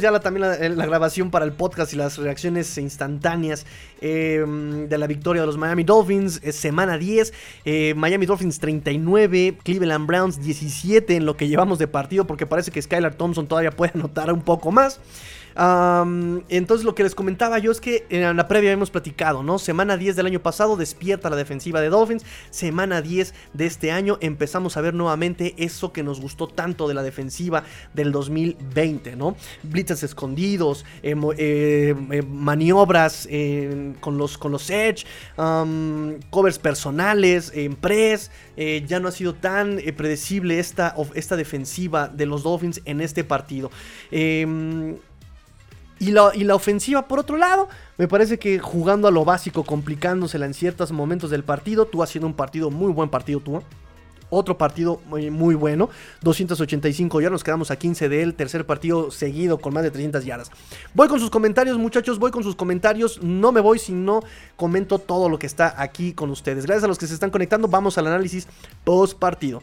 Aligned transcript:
ya 0.00 0.10
la, 0.10 0.20
también 0.20 0.76
la, 0.76 0.86
grabación 0.86 1.30
para 1.30 1.44
el 1.44 1.52
podcast 1.52 1.92
y 1.92 1.96
las 1.96 2.18
reacciones 2.18 2.78
instantáneas 2.78 3.66
em, 4.00 4.88
de 4.88 4.98
la 4.98 5.06
victoria 5.06 5.42
de 5.42 5.46
los 5.46 5.58
Miami 5.58 5.84
Dolphins. 5.84 6.40
semana 6.52 6.96
10, 6.96 7.32
eh, 7.64 7.94
Miami 7.96 8.26
Dolphins 8.26 8.58
39, 8.58 9.58
Cleveland 9.62 10.06
Browns 10.06 10.40
17 10.40 11.16
en 11.16 11.26
lo 11.26 11.36
que 11.36 11.48
llevamos 11.48 11.78
de 11.78 11.88
partido 11.88 12.26
porque 12.26 12.46
parece 12.46 12.70
que 12.70 12.80
Skylar 12.80 13.14
Thompson 13.14 13.46
todavía 13.46 13.70
puede 13.72 13.92
anotar 13.96 14.32
un 14.32 14.42
poco 14.42 14.72
más 14.72 15.00
entonces 15.54 16.84
lo 16.84 16.94
que 16.94 17.02
les 17.02 17.14
comentaba 17.14 17.58
yo 17.58 17.70
es 17.70 17.80
que 17.80 18.06
en 18.10 18.36
la 18.36 18.48
previa 18.48 18.72
hemos 18.72 18.90
platicado, 18.90 19.42
¿no? 19.42 19.58
Semana 19.58 19.96
10 19.96 20.16
del 20.16 20.26
año 20.26 20.40
pasado 20.40 20.76
despierta 20.76 21.30
la 21.30 21.36
defensiva 21.36 21.80
de 21.80 21.88
Dolphins. 21.88 22.24
Semana 22.50 23.02
10 23.02 23.34
de 23.52 23.66
este 23.66 23.92
año 23.92 24.18
empezamos 24.20 24.76
a 24.76 24.80
ver 24.80 24.94
nuevamente 24.94 25.54
eso 25.58 25.92
que 25.92 26.02
nos 26.02 26.20
gustó 26.20 26.48
tanto 26.48 26.88
de 26.88 26.94
la 26.94 27.02
defensiva 27.02 27.64
del 27.94 28.12
2020, 28.12 29.16
¿no? 29.16 29.36
Blitzes 29.62 30.02
escondidos, 30.02 30.84
eh, 31.02 31.14
eh, 31.36 31.94
eh, 32.10 32.22
maniobras 32.22 33.28
con, 34.00 34.18
los, 34.18 34.38
con 34.38 34.52
los 34.52 34.70
edge, 34.70 35.04
covers 36.30 36.58
personales, 36.58 37.52
en 37.54 37.76
press. 37.76 38.30
ya 38.56 39.00
no 39.00 39.08
ha 39.08 39.12
sido 39.12 39.34
tan 39.34 39.78
predecible 39.96 40.58
esta, 40.58 40.94
esta 41.14 41.36
defensiva 41.36 42.08
de 42.08 42.26
los 42.26 42.42
Dolphins 42.42 42.80
en 42.84 43.00
este 43.00 43.24
partido. 43.24 43.70
Eh, 44.10 44.96
y 46.02 46.10
la, 46.10 46.54
ofensiva, 46.56 47.06
por 47.06 47.20
otro 47.20 47.36
lado, 47.36 47.68
me 47.96 48.08
parece 48.08 48.36
que 48.36 48.58
jugando 48.58 49.06
a 49.06 49.12
lo 49.12 49.24
básico, 49.24 49.62
complicándosela 49.62 50.46
en 50.46 50.52
ciertos 50.52 50.90
momentos 50.90 51.30
del 51.30 51.44
partido, 51.44 51.86
tú 51.86 52.02
haciendo 52.02 52.26
un 52.26 52.34
partido, 52.34 52.72
muy 52.72 52.92
buen 52.92 53.08
partido 53.08 53.38
tú. 53.38 53.62
Otro 54.28 54.58
partido 54.58 55.00
muy, 55.06 55.30
muy 55.30 55.54
bueno, 55.54 55.90
285 56.22 57.20
ya 57.20 57.30
nos 57.30 57.44
quedamos 57.44 57.70
a 57.70 57.76
15 57.76 58.08
del 58.08 58.34
tercer 58.34 58.66
partido 58.66 59.12
seguido 59.12 59.58
con 59.58 59.74
más 59.74 59.84
de 59.84 59.92
300 59.92 60.24
yardas. 60.24 60.50
Voy 60.92 61.06
con 61.06 61.20
sus 61.20 61.30
comentarios, 61.30 61.78
muchachos, 61.78 62.18
voy 62.18 62.32
con 62.32 62.42
sus 62.42 62.56
comentarios. 62.56 63.22
No 63.22 63.52
me 63.52 63.60
voy 63.60 63.78
si 63.78 63.92
no 63.92 64.22
comento 64.56 64.98
todo 64.98 65.28
lo 65.28 65.38
que 65.38 65.46
está 65.46 65.74
aquí 65.80 66.14
con 66.14 66.30
ustedes. 66.30 66.66
Gracias 66.66 66.82
a 66.82 66.88
los 66.88 66.98
que 66.98 67.06
se 67.06 67.14
están 67.14 67.30
conectando, 67.30 67.68
vamos 67.68 67.96
al 67.96 68.08
análisis 68.08 68.48
post 68.82 69.18
partido. 69.18 69.62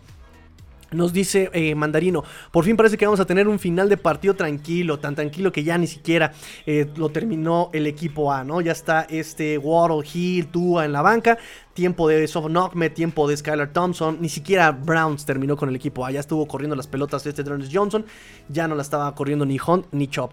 Nos 0.91 1.13
dice 1.13 1.49
eh, 1.53 1.75
Mandarino, 1.75 2.23
por 2.51 2.65
fin 2.65 2.75
parece 2.75 2.97
que 2.97 3.05
vamos 3.05 3.19
a 3.19 3.25
tener 3.25 3.47
un 3.47 3.59
final 3.59 3.89
de 3.89 3.97
partido 3.97 4.33
tranquilo, 4.33 4.99
tan 4.99 5.15
tranquilo 5.15 5.51
que 5.51 5.63
ya 5.63 5.77
ni 5.77 5.87
siquiera 5.87 6.33
eh, 6.65 6.89
lo 6.95 7.09
terminó 7.09 7.69
el 7.73 7.85
equipo 7.87 8.31
A, 8.31 8.43
¿no? 8.43 8.61
Ya 8.61 8.71
está 8.71 9.05
este 9.09 9.57
Waddle, 9.57 10.07
Hill, 10.11 10.47
Tua 10.47 10.85
en 10.85 10.91
la 10.91 11.01
banca, 11.01 11.37
tiempo 11.73 12.07
de 12.07 12.27
Soft 12.27 12.47
Knockme, 12.47 12.89
tiempo 12.89 13.27
de 13.27 13.37
Skylar 13.37 13.71
Thompson, 13.71 14.17
ni 14.19 14.29
siquiera 14.29 14.71
Browns 14.71 15.25
terminó 15.25 15.55
con 15.55 15.69
el 15.69 15.75
equipo 15.75 16.05
A, 16.05 16.11
ya 16.11 16.19
estuvo 16.19 16.47
corriendo 16.47 16.75
las 16.75 16.87
pelotas 16.87 17.23
de 17.23 17.29
este 17.29 17.43
Jones 17.43 17.69
Johnson, 17.71 18.05
ya 18.47 18.67
no 18.67 18.75
la 18.75 18.81
estaba 18.81 19.13
corriendo 19.13 19.45
ni 19.45 19.59
Hunt 19.59 19.85
ni 19.91 20.07
Chop. 20.07 20.31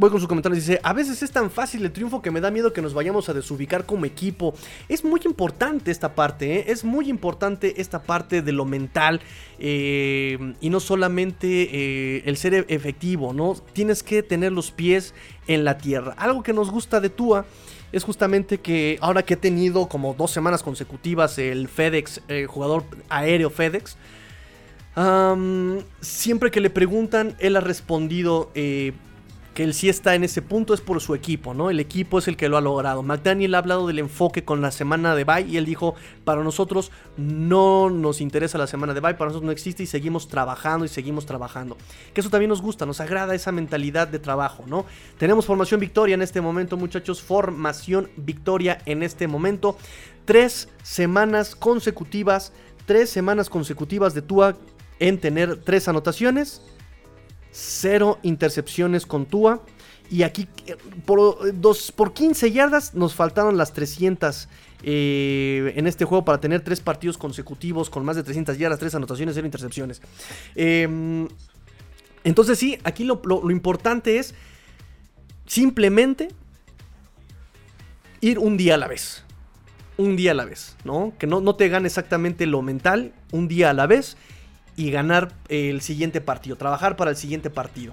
Voy 0.00 0.08
con 0.08 0.18
sus 0.18 0.30
comentarios. 0.30 0.64
Dice: 0.64 0.80
A 0.82 0.94
veces 0.94 1.22
es 1.22 1.30
tan 1.30 1.50
fácil 1.50 1.84
el 1.84 1.92
triunfo 1.92 2.22
que 2.22 2.30
me 2.30 2.40
da 2.40 2.50
miedo 2.50 2.72
que 2.72 2.80
nos 2.80 2.94
vayamos 2.94 3.28
a 3.28 3.34
desubicar 3.34 3.84
como 3.84 4.06
equipo. 4.06 4.54
Es 4.88 5.04
muy 5.04 5.20
importante 5.26 5.90
esta 5.90 6.14
parte, 6.14 6.56
¿eh? 6.56 6.64
es 6.68 6.84
muy 6.84 7.10
importante 7.10 7.82
esta 7.82 8.00
parte 8.00 8.40
de 8.40 8.52
lo 8.52 8.64
mental 8.64 9.20
eh, 9.58 10.54
y 10.58 10.70
no 10.70 10.80
solamente 10.80 11.48
eh, 12.16 12.22
el 12.24 12.38
ser 12.38 12.64
efectivo, 12.68 13.34
¿no? 13.34 13.54
Tienes 13.74 14.02
que 14.02 14.22
tener 14.22 14.52
los 14.52 14.70
pies 14.70 15.12
en 15.46 15.64
la 15.64 15.76
tierra. 15.76 16.14
Algo 16.16 16.42
que 16.42 16.54
nos 16.54 16.70
gusta 16.70 17.02
de 17.02 17.10
Tua 17.10 17.44
es 17.92 18.02
justamente 18.02 18.56
que 18.56 18.96
ahora 19.02 19.22
que 19.22 19.34
he 19.34 19.36
tenido 19.36 19.86
como 19.86 20.14
dos 20.14 20.30
semanas 20.30 20.62
consecutivas 20.62 21.36
el 21.36 21.68
FedEx, 21.68 22.22
jugador 22.46 22.84
aéreo 23.10 23.50
FedEx. 23.50 23.98
siempre 26.00 26.50
que 26.50 26.60
le 26.60 26.70
preguntan, 26.70 27.36
él 27.38 27.56
ha 27.56 27.60
respondido 27.60 28.50
que 29.60 29.64
él 29.64 29.74
sí 29.74 29.90
está 29.90 30.14
en 30.14 30.24
ese 30.24 30.40
punto 30.40 30.72
es 30.72 30.80
por 30.80 31.02
su 31.02 31.14
equipo, 31.14 31.52
¿no? 31.52 31.68
El 31.68 31.80
equipo 31.80 32.18
es 32.18 32.28
el 32.28 32.38
que 32.38 32.48
lo 32.48 32.56
ha 32.56 32.62
logrado. 32.62 33.02
McDaniel 33.02 33.54
ha 33.54 33.58
hablado 33.58 33.86
del 33.86 33.98
enfoque 33.98 34.42
con 34.42 34.62
la 34.62 34.70
semana 34.70 35.14
de 35.14 35.24
bye 35.24 35.46
y 35.46 35.58
él 35.58 35.66
dijo, 35.66 35.94
para 36.24 36.42
nosotros 36.42 36.90
no 37.18 37.90
nos 37.90 38.22
interesa 38.22 38.56
la 38.56 38.66
semana 38.66 38.94
de 38.94 39.00
bye, 39.00 39.12
para 39.16 39.28
nosotros 39.28 39.44
no 39.44 39.52
existe 39.52 39.82
y 39.82 39.86
seguimos 39.86 40.28
trabajando 40.28 40.86
y 40.86 40.88
seguimos 40.88 41.26
trabajando. 41.26 41.76
Que 42.14 42.22
eso 42.22 42.30
también 42.30 42.48
nos 42.48 42.62
gusta, 42.62 42.86
nos 42.86 43.00
agrada 43.00 43.34
esa 43.34 43.52
mentalidad 43.52 44.08
de 44.08 44.18
trabajo, 44.18 44.64
¿no? 44.66 44.86
Tenemos 45.18 45.44
formación 45.44 45.78
victoria 45.78 46.14
en 46.14 46.22
este 46.22 46.40
momento, 46.40 46.78
muchachos, 46.78 47.20
formación 47.20 48.08
victoria 48.16 48.78
en 48.86 49.02
este 49.02 49.28
momento. 49.28 49.76
Tres 50.24 50.70
semanas 50.82 51.54
consecutivas, 51.54 52.54
tres 52.86 53.10
semanas 53.10 53.50
consecutivas 53.50 54.14
de 54.14 54.22
Tua 54.22 54.56
en 55.00 55.18
tener 55.18 55.58
tres 55.58 55.86
anotaciones 55.86 56.62
cero 57.52 58.18
intercepciones 58.22 59.06
con 59.06 59.26
Tua. 59.26 59.62
Y 60.10 60.24
aquí 60.24 60.48
eh, 60.66 60.76
por, 61.04 61.58
dos, 61.60 61.92
por 61.92 62.12
15 62.12 62.50
yardas 62.50 62.94
nos 62.94 63.14
faltaron 63.14 63.56
las 63.56 63.72
300 63.72 64.48
eh, 64.82 65.72
en 65.76 65.86
este 65.86 66.04
juego 66.04 66.24
para 66.24 66.40
tener 66.40 66.62
tres 66.62 66.80
partidos 66.80 67.18
consecutivos 67.18 67.90
con 67.90 68.04
más 68.04 68.16
de 68.16 68.22
300 68.22 68.58
yardas, 68.58 68.78
tres 68.78 68.94
anotaciones, 68.94 69.34
cero 69.34 69.46
intercepciones. 69.46 70.00
Em, 70.54 71.28
entonces 72.24 72.58
sí, 72.58 72.78
aquí 72.82 73.04
lo, 73.04 73.20
importante 73.50 74.18
es 74.18 74.34
simplemente 75.46 76.28
ir 78.20 78.38
un 78.38 78.56
día 78.56 78.74
a 78.74 78.78
la 78.78 78.88
vez. 78.88 79.24
Un 79.96 80.16
día 80.16 80.30
a 80.30 80.34
la 80.34 80.46
vez, 80.46 80.76
¿no? 80.84 81.12
Que 81.18 81.26
no, 81.26 81.42
no 81.42 81.56
te 81.56 81.68
gane 81.68 81.86
exactamente 81.86 82.46
lo 82.46 82.62
mental, 82.62 83.12
un 83.32 83.48
día 83.48 83.70
a 83.70 83.74
la 83.74 83.86
vez 83.86 84.16
y 84.80 84.90
ganar 84.90 85.32
el 85.48 85.82
siguiente 85.82 86.22
partido, 86.22 86.56
trabajar 86.56 86.96
para 86.96 87.10
el 87.10 87.16
siguiente 87.16 87.50
partido. 87.50 87.92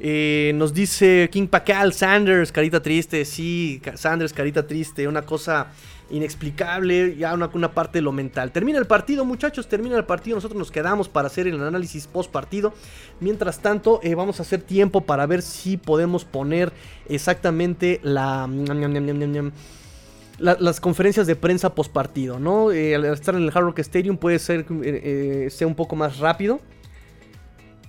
Eh, 0.00 0.50
nos 0.56 0.74
dice 0.74 1.28
King 1.30 1.46
Pacal, 1.46 1.92
Sanders, 1.92 2.50
carita 2.50 2.82
triste, 2.82 3.24
sí, 3.24 3.80
Sanders, 3.94 4.32
carita 4.32 4.66
triste, 4.66 5.06
una 5.06 5.22
cosa 5.22 5.68
inexplicable, 6.10 7.16
ya 7.16 7.34
una, 7.34 7.48
una, 7.54 7.72
parte 7.72 7.98
de 7.98 8.02
lo 8.02 8.10
mental. 8.10 8.50
Termina 8.50 8.80
el 8.80 8.86
partido, 8.86 9.24
muchachos, 9.24 9.68
termina 9.68 9.96
el 9.96 10.04
partido, 10.04 10.36
nosotros 10.36 10.58
nos 10.58 10.72
quedamos 10.72 11.08
para 11.08 11.28
hacer 11.28 11.46
el 11.46 11.62
análisis 11.62 12.08
post 12.08 12.32
partido. 12.32 12.74
Mientras 13.20 13.60
tanto, 13.60 14.00
eh, 14.02 14.16
vamos 14.16 14.40
a 14.40 14.42
hacer 14.42 14.60
tiempo 14.60 15.02
para 15.02 15.26
ver 15.26 15.40
si 15.40 15.76
podemos 15.76 16.24
poner 16.24 16.72
exactamente 17.08 18.00
la 18.02 18.48
las 20.38 20.80
conferencias 20.80 21.26
de 21.26 21.36
prensa 21.36 21.74
post 21.74 21.92
partido, 21.92 22.38
¿no? 22.38 22.72
Eh, 22.72 22.94
al 22.94 23.04
estar 23.06 23.34
en 23.34 23.42
el 23.42 23.48
Hard 23.48 23.64
Rock 23.64 23.78
Stadium 23.80 24.16
puede 24.16 24.38
ser 24.38 24.66
eh, 24.82 25.48
sea 25.50 25.66
un 25.66 25.74
poco 25.74 25.96
más 25.96 26.18
rápido. 26.18 26.60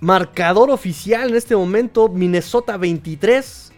Marcador 0.00 0.70
oficial 0.70 1.30
en 1.30 1.36
este 1.36 1.56
momento: 1.56 2.08
Minnesota 2.08 2.76
23, 2.76 3.72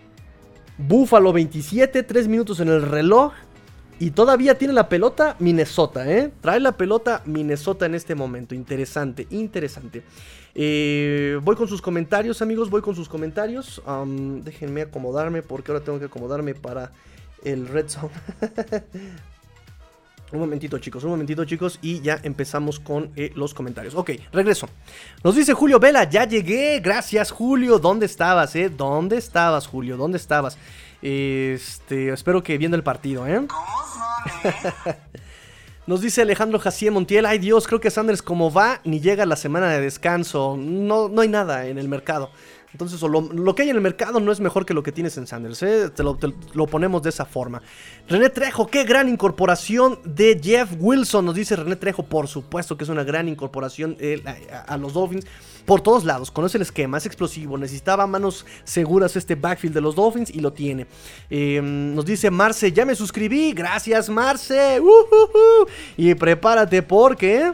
Buffalo 0.77 1.33
27, 1.33 2.03
3 2.03 2.29
minutos 2.29 2.61
en 2.61 2.69
el 2.69 2.83
reloj. 2.83 3.33
Y 4.01 4.13
todavía 4.13 4.57
tiene 4.57 4.75
la 4.75 4.89
pelota 4.89 5.35
Minnesota, 5.41 6.09
¿eh? 6.09 6.31
Trae 6.41 6.61
la 6.61 6.77
pelota 6.77 7.21
Minnesota 7.25 7.87
en 7.87 7.97
este 7.97 8.15
momento. 8.15 8.55
Interesante, 8.55 9.27
interesante. 9.31 10.05
Eh, 10.55 11.41
voy 11.43 11.57
con 11.57 11.67
sus 11.67 11.83
comentarios, 11.83 12.41
amigos. 12.41 12.71
Voy 12.71 12.81
con 12.81 12.95
sus 12.95 13.09
comentarios. 13.09 13.83
déjenme 14.45 14.83
acomodarme 14.83 15.43
porque 15.43 15.73
ahora 15.73 15.85
tengo 15.85 15.99
que 15.99 16.05
acomodarme 16.05 16.55
para 16.55 16.93
el 17.45 17.69
Red 17.69 17.89
Zone. 17.89 18.11
un 20.33 20.41
momentito 20.41 20.79
chicos, 20.79 21.05
un 21.05 21.11
momentito 21.11 21.45
chicos 21.45 21.79
y 21.81 22.01
ya 22.01 22.21
empezamos 22.23 22.81
con 22.81 23.11
eh, 23.17 23.33
los 23.35 23.55
comentarios. 23.55 23.95
Ok, 23.95 24.11
regreso. 24.33 24.69
Nos 25.25 25.35
dice 25.35 25.55
Julio 25.55 25.79
Vela, 25.79 26.05
ya 26.05 26.25
llegué. 26.25 26.81
Gracias 26.81 27.31
Julio. 27.31 27.79
¿Dónde 27.79 28.07
estabas, 28.07 28.55
eh? 28.57 28.69
¿Dónde 28.69 29.17
estabas 29.17 29.67
Julio? 29.67 29.97
¿Dónde 29.97 30.19
estabas? 30.19 30.59
Este, 31.01 32.11
espero 32.11 32.43
que 32.43 32.59
viendo 32.59 32.77
el 32.77 32.83
partido, 32.83 33.27
¿eh? 33.27 33.47
Nos 35.87 36.03
dice 36.03 36.21
Alejandro 36.21 36.59
Jacier 36.59 36.93
Montiel, 36.93 37.25
ay 37.25 37.39
Dios, 37.39 37.67
creo 37.67 37.81
que 37.81 37.91
Sanders 37.91 38.21
como 38.21 38.53
va, 38.53 38.83
ni 38.85 39.01
llega 39.01 39.25
la 39.25 39.37
semana 39.37 39.71
de 39.71 39.81
descanso. 39.81 40.57
No, 40.59 41.09
no 41.09 41.23
hay 41.23 41.29
nada 41.29 41.67
en 41.67 41.79
el 41.79 41.89
mercado. 41.89 42.31
Entonces, 42.73 43.01
lo, 43.01 43.55
que 43.55 43.63
hay 43.63 43.71
en 43.71 43.77
el 43.77 43.83
mercado 43.83 44.21
no 44.21 44.31
es 44.31 44.41
mejor 44.41 44.67
que 44.67 44.75
lo 44.75 44.83
que 44.83 44.93
tienes 44.93 45.17
en 45.17 45.27
Sanders. 45.27 45.63
¿eh? 45.63 45.91
Te, 45.91 46.03
lo, 46.03 46.67
ponemos 46.67 47.03
de 47.03 47.09
esa 47.09 47.25
forma. 47.25 47.63
René 48.07 48.29
Trejo, 48.29 48.67
qué 48.67 48.85
gran 48.85 49.09
incorporación 49.09 49.99
de 50.05 50.39
Jeff 50.43 50.71
Wilson. 50.79 51.25
Nos 51.25 51.35
dice 51.35 51.57
René 51.57 51.77
Trejo, 51.77 52.03
por 52.03 52.29
supuesto 52.29 52.77
que 52.77 52.85
es 52.85 52.91
una 52.91 53.05
gran 53.05 53.27
incorporación 53.27 53.97
eh, 54.01 54.23
a, 54.67 54.77
los 54.77 54.93
Dolphins. 54.93 55.27
Por 55.65 55.81
todos 55.81 56.05
lados, 56.05 56.31
conoce 56.31 56.59
el 56.59 56.63
esquema, 56.63 56.99
es 56.99 57.07
explosivo. 57.07 57.57
Necesitaba 57.57 58.07
manos 58.07 58.45
seguras 58.65 59.17
este 59.17 59.35
backfield 59.35 59.75
de 59.75 59.81
los 59.81 59.95
Dolphins 59.95 60.31
y 60.31 60.41
lo 60.41 60.53
tiene. 60.53 60.87
Em, 61.31 61.95
nos 61.95 62.05
dice 62.05 62.31
Marce, 62.31 62.73
ya 62.73 62.85
me 62.85 62.95
suscribí. 62.95 63.53
Gracias, 63.53 64.11
Marce. 64.11 64.81
Y 65.97 66.15
prepárate 66.15 66.83
porque. 66.83 67.53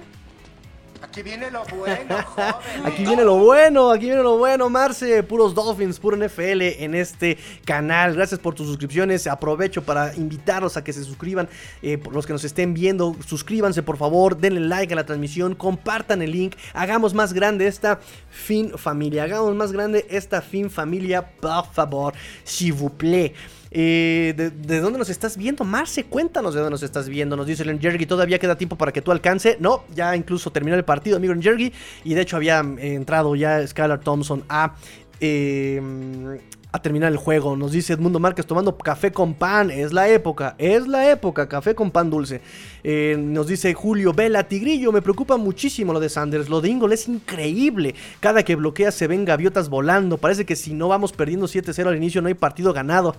Aquí 1.05 1.23
viene 1.23 1.51
lo 1.51 1.65
bueno, 1.67 2.23
joven. 2.25 2.87
Aquí 2.87 3.05
viene 3.05 3.25
lo 3.25 3.37
bueno, 3.37 3.91
aquí 3.91 4.07
viene 4.07 4.23
lo 4.23 4.39
bueno, 4.39 4.71
Marce. 4.71 5.23
Puros 5.23 5.55
Dolphins, 5.55 6.01
puro 6.01 6.17
NFL 6.17 6.63
en 6.63 6.95
este 6.95 7.37
canal. 7.67 8.15
Gracias 8.15 8.41
por 8.41 8.55
tus 8.55 8.67
suscripciones. 8.67 9.27
Aprovecho 9.27 9.83
para 9.83 10.15
invitarlos 10.15 10.79
a 10.79 10.83
que 10.83 10.95
se 10.95 11.05
suscriban. 11.05 11.47
Eh, 11.83 11.99
por 11.99 12.15
los 12.15 12.25
que 12.27 12.33
nos 12.33 12.43
estén 12.45 12.73
viendo, 12.73 13.15
suscríbanse 13.27 13.83
por 13.83 13.99
favor. 13.99 14.39
Denle 14.39 14.61
like 14.61 14.95
a 14.95 14.97
la 14.97 15.05
transmisión. 15.05 15.55
Compartan 15.55 16.23
el 16.23 16.31
link. 16.33 16.57
Hagamos 16.73 17.13
más 17.13 17.35
grande 17.35 17.67
esta 17.67 18.01
fin 18.31 18.71
familia. 18.79 19.25
Hagamos 19.25 19.55
más 19.55 19.73
grande 19.73 20.07
esta 20.09 20.41
fin 20.41 20.71
familia. 20.71 21.37
Por 21.39 21.67
favor, 21.71 22.15
s'il 22.45 22.73
vous 22.73 22.91
plaît. 22.91 23.35
Eh, 23.77 24.35
de, 24.37 24.81
dónde 24.81 25.01
nos 25.01 25.11
estás 25.11 25.37
viendo? 25.37 25.65
Marce, 25.65 26.05
cuéntanos 26.05 26.55
de 26.55 26.61
dónde 26.61 26.71
nos 26.71 26.85
estás 26.85 27.09
viendo. 27.09 27.37
Nos 27.37 27.49
dice 27.49 27.65
el 27.65 27.81
Jergy, 27.81 28.07
todavía 28.07 28.39
queda 28.39 28.57
tiempo 28.57 28.77
para 28.77 28.93
que 28.93 29.03
tú 29.03 29.11
alcance. 29.11 29.57
No, 29.59 29.83
ya 29.93 30.15
incluso 30.15 30.53
terminó 30.53 30.77
el 30.77 30.85
partido, 30.85 31.17
amigo 31.17 31.35
Jergy. 31.39 31.73
Y 32.05 32.15
de 32.15 32.21
hecho 32.21 32.37
había 32.37 32.61
entrado 32.61 33.35
ya 33.35 33.67
Skylar 33.67 34.01
Thompson 34.01 34.45
a... 34.49 34.77
Eh, 35.21 36.41
a 36.75 36.83
terminar 36.83 37.13
el 37.13 37.19
juego. 37.19 37.55
Nos 37.55 37.71
dice 37.71 37.93
Edmundo 37.93 38.19
Márquez 38.19 38.47
tomando 38.47 38.77
café 38.77 39.13
con 39.13 39.35
pan. 39.35 39.71
Es 39.71 39.93
la 39.93 40.09
época, 40.09 40.57
es 40.59 40.89
la 40.89 41.09
época. 41.09 41.49
Café 41.49 41.77
con 41.77 41.93
pan 41.93 42.11
dulce. 42.11 42.41
Eh, 42.83 43.15
nos 43.17 43.47
dice 43.47 43.73
Julio 43.75 44.13
Vela 44.13 44.49
Tigrillo. 44.49 44.91
Me 44.91 45.01
preocupa 45.01 45.37
muchísimo 45.37 45.93
lo 45.93 46.01
de 46.01 46.09
Sanders. 46.09 46.49
Lo 46.49 46.61
de 46.61 46.71
Ingle 46.71 46.97
es 46.97 47.07
increíble. 47.07 47.95
Cada 48.19 48.43
que 48.43 48.57
bloquea 48.57 48.91
se 48.91 49.07
ven 49.07 49.25
gaviotas 49.25 49.69
volando. 49.69 50.19
Parece 50.19 50.45
que 50.45 50.57
si 50.57 50.75
no 50.75 50.89
vamos 50.89 51.13
perdiendo 51.13 51.47
7-0 51.47 51.87
al 51.87 51.97
inicio 51.97 52.21
no 52.21 52.27
hay 52.27 52.35
partido 52.35 52.73
ganado. 52.73 53.15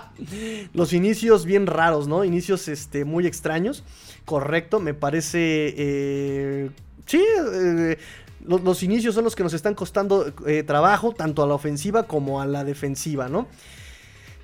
Los 0.72 0.94
inicios 0.94 1.44
bien 1.44 1.66
raros, 1.66 2.08
¿no? 2.08 2.24
Inicios 2.24 2.68
este, 2.68 3.04
muy 3.04 3.26
extraños. 3.26 3.84
Correcto, 4.24 4.80
me 4.80 4.94
parece... 4.94 5.74
Eh, 5.76 6.70
sí, 7.04 7.22
eh, 7.52 7.98
los, 8.48 8.82
inicios 8.82 9.14
son 9.14 9.24
los 9.24 9.36
que 9.36 9.42
nos 9.42 9.52
están 9.54 9.74
costando 9.74 10.32
eh, 10.46 10.62
trabajo, 10.62 11.12
tanto 11.12 11.42
a 11.42 11.46
la 11.46 11.54
ofensiva 11.54 12.04
como 12.04 12.40
a 12.40 12.46
la 12.46 12.64
defensiva, 12.64 13.28
¿no? 13.28 13.46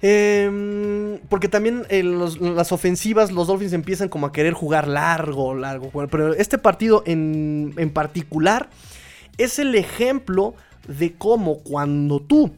Em, 0.03 1.19
porque 1.31 1.49
también 1.49 1.87
las 1.91 2.73
ofensivas, 2.73 3.33
los 3.33 3.47
Dolphins 3.47 3.73
empiezan 3.73 4.09
como 4.09 4.27
a 4.27 4.33
querer 4.33 4.53
jugar 4.53 4.87
largo, 4.87 5.55
largo. 5.55 5.91
Pero 6.11 6.35
este 6.35 6.59
partido 6.59 7.03
en, 7.07 7.73
en 7.79 7.91
particular 7.91 8.69
es 9.39 9.59
el 9.59 9.75
ejemplo 9.75 10.55
de 10.89 11.15
cómo 11.15 11.59
cuando 11.63 12.21
tú 12.21 12.53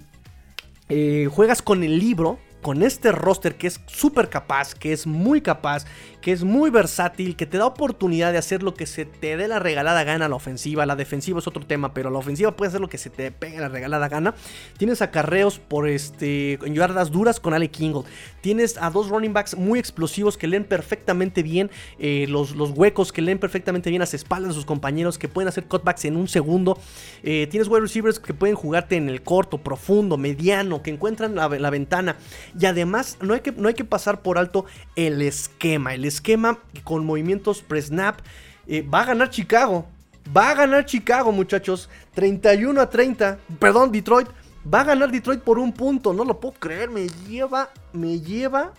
eh, 0.89 1.29
juegas 1.31 1.63
con 1.63 1.83
el 1.83 1.99
libro, 1.99 2.39
con 2.67 2.83
este 2.83 3.13
roster 3.13 3.55
que 3.55 3.69
es 3.69 3.81
súper 3.87 4.29
capaz, 4.29 4.75
que 4.75 4.93
es 4.93 5.07
muy 5.07 5.41
capaz, 5.41 5.85
que 6.21 6.33
es 6.33 6.43
muy 6.43 6.69
versátil, 6.69 7.37
que 7.37 7.47
te 7.47 7.59
da 7.59 7.67
oportunidad 7.67 8.33
de 8.33 8.39
hacer 8.39 8.65
lo 8.65 8.75
que 8.75 8.87
se 8.87 9.05
te 9.05 9.37
dé 9.37 9.47
la 9.47 9.61
regalada 9.61 10.03
gana 10.03 10.27
a 10.27 10.29
la 10.29 10.35
ofensiva. 10.35 10.85
La 10.85 10.97
defensiva 10.97 11.39
es 11.39 11.47
otro 11.47 11.65
tema, 11.65 11.95
pero 11.95 12.11
la 12.11 12.19
ofensiva 12.19 12.57
puede 12.57 12.71
hacer 12.71 12.81
lo 12.81 12.89
que 12.89 12.99
se 12.99 13.09
te 13.09 13.31
pegue 13.31 13.61
la 13.61 13.69
regalada 13.69 14.09
gana. 14.09 14.35
Tienes 14.79 15.01
acarreos 15.01 15.61
por 15.61 15.89
este 15.89 16.59
yardas 16.73 17.13
duras 17.13 17.39
con 17.39 17.55
Ale 17.55 17.71
Kingle. 17.71 18.03
Tienes 18.41 18.79
a 18.79 18.91
dos 18.91 19.11
running 19.11 19.33
backs 19.33 19.57
muy 19.57 19.79
explosivos 19.79 20.37
que 20.37 20.49
leen 20.49 20.65
perfectamente 20.65 21.45
bien 21.45 21.71
eh, 22.01 22.27
los, 22.29 22.57
los, 22.57 22.71
huecos, 22.71 23.13
que 23.13 23.23
leen 23.23 23.39
perfectamente 23.39 23.91
bien 23.91 24.01
las 24.01 24.13
espaldas 24.13 24.49
de 24.49 24.55
sus 24.55 24.67
compañeros, 24.67 25.19
que 25.19 25.29
pueden 25.29 25.47
hacer 25.47 25.67
cutbacks 25.67 26.05
en 26.05 26.17
un 26.17 26.27
segundo. 26.27 26.81
Eh, 27.23 27.47
tienes 27.49 27.69
wide 27.69 27.83
receivers 27.83 28.19
que 28.19 28.35
pueden 28.35 28.57
jugarte 28.57 28.97
en 28.97 29.09
el 29.09 29.23
corto, 29.23 29.59
profundo, 29.59 30.17
mediano, 30.17 30.83
que 30.83 30.91
encuentran 30.91 31.37
la, 31.37 31.71
ventana. 31.71 32.17
Y 32.59 32.67
además, 32.67 33.19
no 33.21 33.35
hay, 33.35 33.41
que, 33.41 33.53
no 33.53 33.69
hay 33.69 33.75
que 33.75 33.85
pasar 33.85 34.23
por 34.23 34.39
alto 34.39 34.65
el 34.95 35.21
esquema. 35.21 35.95
El 35.95 36.05
esquema 36.05 36.59
con 36.85 37.05
movimientos 37.05 37.63
pre-snap. 37.63 38.21
Eh, 38.67 38.83
va 38.83 39.01
a 39.01 39.07
ganar 39.07 39.31
Chicago. 39.31 39.87
Va 40.35 40.51
a 40.51 40.55
ganar 40.55 40.87
Chicago, 40.87 41.33
muchachos. 41.33 41.91
31 42.15 42.81
a 42.81 42.89
30. 42.89 43.39
Perdón, 43.59 43.93
Detroit. 43.93 44.29
Va 44.73 44.81
a 44.81 44.85
ganar 44.85 45.11
Detroit 45.11 45.41
por 45.41 45.59
un 45.59 45.73
punto. 45.73 46.15
No 46.15 46.25
lo 46.25 46.41
puedo 46.41 46.55
creer. 46.55 46.89
Me 46.89 47.09
lleva. 47.09 47.71
Me 47.93 48.21
lleva 48.21 48.73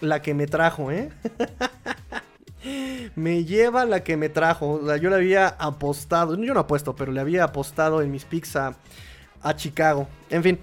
la 0.00 0.22
que 0.22 0.32
me 0.32 0.46
trajo, 0.46 0.90
¿eh? 0.90 1.10
me 3.14 3.44
lleva 3.44 3.84
la 3.84 4.02
que 4.04 4.16
me 4.16 4.30
trajo. 4.30 4.96
yo 4.96 5.10
le 5.10 5.16
había 5.16 5.48
apostado. 5.48 6.34
Yo 6.42 6.54
no 6.54 6.60
apuesto, 6.60 6.96
pero 6.96 7.12
le 7.12 7.20
había 7.20 7.44
apostado 7.44 8.00
en 8.00 8.10
mis 8.10 8.24
picks 8.24 8.56
a, 8.56 8.74
a 9.42 9.54
Chicago. 9.54 10.08
En 10.30 10.42
fin. 10.42 10.58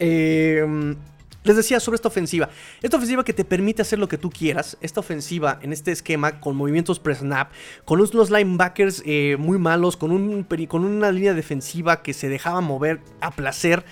Eh, 0.00 0.96
les 1.44 1.56
decía 1.56 1.80
sobre 1.80 1.96
esta 1.96 2.08
ofensiva. 2.08 2.48
Esta 2.82 2.96
ofensiva 2.96 3.24
que 3.24 3.32
te 3.32 3.44
permite 3.44 3.82
hacer 3.82 3.98
lo 3.98 4.08
que 4.08 4.18
tú 4.18 4.30
quieras. 4.30 4.76
Esta 4.80 5.00
ofensiva 5.00 5.58
en 5.62 5.72
este 5.72 5.92
esquema 5.92 6.40
con 6.40 6.56
movimientos 6.56 7.00
pre-snap, 7.00 7.50
con 7.84 8.00
unos 8.00 8.30
linebackers 8.30 9.02
eh, 9.06 9.36
muy 9.38 9.58
malos, 9.58 9.96
con, 9.96 10.10
un, 10.12 10.44
con 10.68 10.84
una 10.84 11.10
línea 11.10 11.34
defensiva 11.34 12.02
que 12.02 12.14
se 12.14 12.28
dejaba 12.28 12.60
mover 12.60 13.00
a 13.20 13.30
placer. 13.30 13.84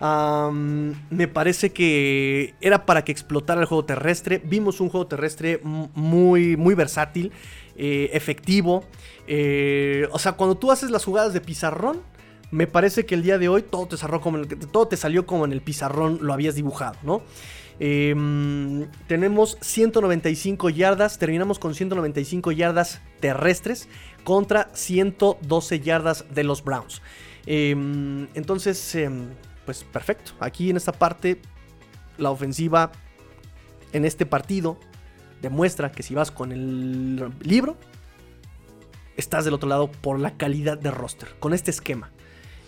me 0.00 1.28
parece 1.28 1.72
que 1.72 2.54
era 2.60 2.86
para 2.86 3.04
que 3.04 3.12
explotara 3.12 3.60
el 3.60 3.66
juego 3.66 3.84
terrestre. 3.84 4.40
Vimos 4.44 4.80
un 4.80 4.88
juego 4.88 5.06
terrestre 5.06 5.60
muy, 5.62 6.56
muy 6.56 6.74
versátil, 6.74 7.32
eh, 7.76 8.10
efectivo. 8.12 8.84
Eh, 9.26 10.08
o 10.10 10.18
sea, 10.18 10.32
cuando 10.32 10.56
tú 10.56 10.70
haces 10.70 10.90
las 10.90 11.04
jugadas 11.04 11.32
de 11.32 11.40
pizarrón, 11.40 12.00
me 12.54 12.68
parece 12.68 13.04
que 13.04 13.16
el 13.16 13.24
día 13.24 13.36
de 13.36 13.48
hoy 13.48 13.62
todo 13.62 13.88
te, 13.88 13.96
salió 13.96 15.26
como 15.26 15.44
en 15.44 15.52
el 15.52 15.60
pizarrón 15.60 16.20
lo 16.22 16.32
habías 16.32 16.54
dibujado, 16.54 16.96
¿no? 17.02 17.22
Em, 17.80 18.88
tenemos 19.08 19.58
195 19.60 20.70
yardas, 20.70 21.18
terminamos 21.18 21.58
con 21.58 21.74
195 21.74 22.52
yardas 22.52 23.00
terrestres 23.18 23.88
contra 24.22 24.70
112 24.72 25.80
yardas 25.80 26.26
de 26.32 26.44
los 26.44 26.62
Browns. 26.62 27.02
Em, 27.46 28.28
entonces, 28.34 28.94
em, 28.94 29.30
pues 29.66 29.82
perfecto. 29.82 30.30
Aquí 30.38 30.70
en 30.70 30.76
esta 30.76 30.92
parte, 30.92 31.42
la 32.18 32.30
ofensiva 32.30 32.92
en 33.92 34.04
este 34.04 34.26
partido 34.26 34.78
demuestra 35.42 35.90
que 35.90 36.04
si 36.04 36.14
vas 36.14 36.30
con 36.30 36.52
el 36.52 37.32
libro, 37.42 37.76
estás 39.16 39.44
del 39.44 39.54
otro 39.54 39.68
lado 39.68 39.90
por 39.90 40.20
la 40.20 40.36
calidad 40.36 40.78
de 40.78 40.92
roster, 40.92 41.30
con 41.40 41.52
este 41.52 41.72
esquema. 41.72 42.12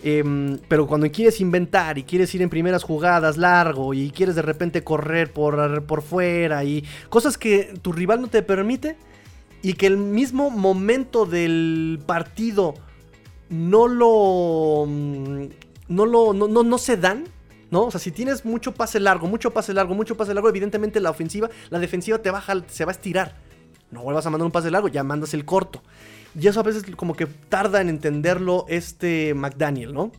Em, 0.02 0.58
pero 0.68 0.86
cuando 0.86 1.10
quieres 1.10 1.40
inventar 1.40 1.96
y 1.96 2.02
quieres 2.02 2.34
ir 2.34 2.42
en 2.42 2.50
primeras 2.50 2.82
jugadas 2.82 3.38
largo 3.38 3.94
y 3.94 4.10
quieres 4.10 4.34
de 4.34 4.42
repente 4.42 4.84
correr 4.84 5.32
por, 5.32 5.84
por 5.84 6.02
fuera 6.02 6.64
y 6.64 6.84
cosas 7.08 7.38
que 7.38 7.74
tu 7.80 7.92
rival 7.92 8.20
no 8.20 8.28
te 8.28 8.42
permite 8.42 8.96
y 9.62 9.72
que 9.72 9.86
el 9.86 9.96
mismo 9.96 10.50
momento 10.50 11.24
del 11.24 11.98
partido 12.04 12.74
no 13.48 13.88
lo 13.88 14.84
mm, 14.86 15.46
no 15.88 16.04
lo 16.04 16.34
no, 16.34 16.46
no, 16.46 16.78
se 16.78 16.98
dan 16.98 17.24
¿no? 17.70 17.84
O 17.84 17.90
sea, 17.90 17.98
si 17.98 18.10
tienes 18.10 18.44
mucho 18.44 18.74
pase 18.74 19.00
largo, 19.00 19.26
mucho 19.26 19.52
pase 19.52 19.72
largo, 19.72 19.94
mucho 19.94 20.16
pase 20.16 20.34
largo, 20.34 20.48
evidentemente 20.48 21.00
la 21.00 21.10
ofensiva, 21.10 21.48
la 21.70 21.78
defensiva 21.78 22.18
te 22.18 22.30
baja, 22.30 22.62
se 22.68 22.84
va 22.84 22.92
a 22.92 22.94
estirar. 22.94 23.45
No 23.90 24.02
vuelvas 24.02 24.26
a 24.26 24.30
mandar 24.30 24.46
un 24.46 24.52
pase 24.52 24.70
largo, 24.70 24.88
ya 24.88 25.02
mandas 25.04 25.34
el 25.34 25.44
corto. 25.44 25.82
Y 26.38 26.46
eso 26.46 26.60
a 26.60 26.62
veces 26.62 26.84
como 26.96 27.14
que 27.14 27.26
tarda 27.26 27.80
en 27.80 27.88
entenderlo 27.88 28.66
este 28.68 29.34
McDaniel, 29.34 29.94
¿no? 29.94 30.12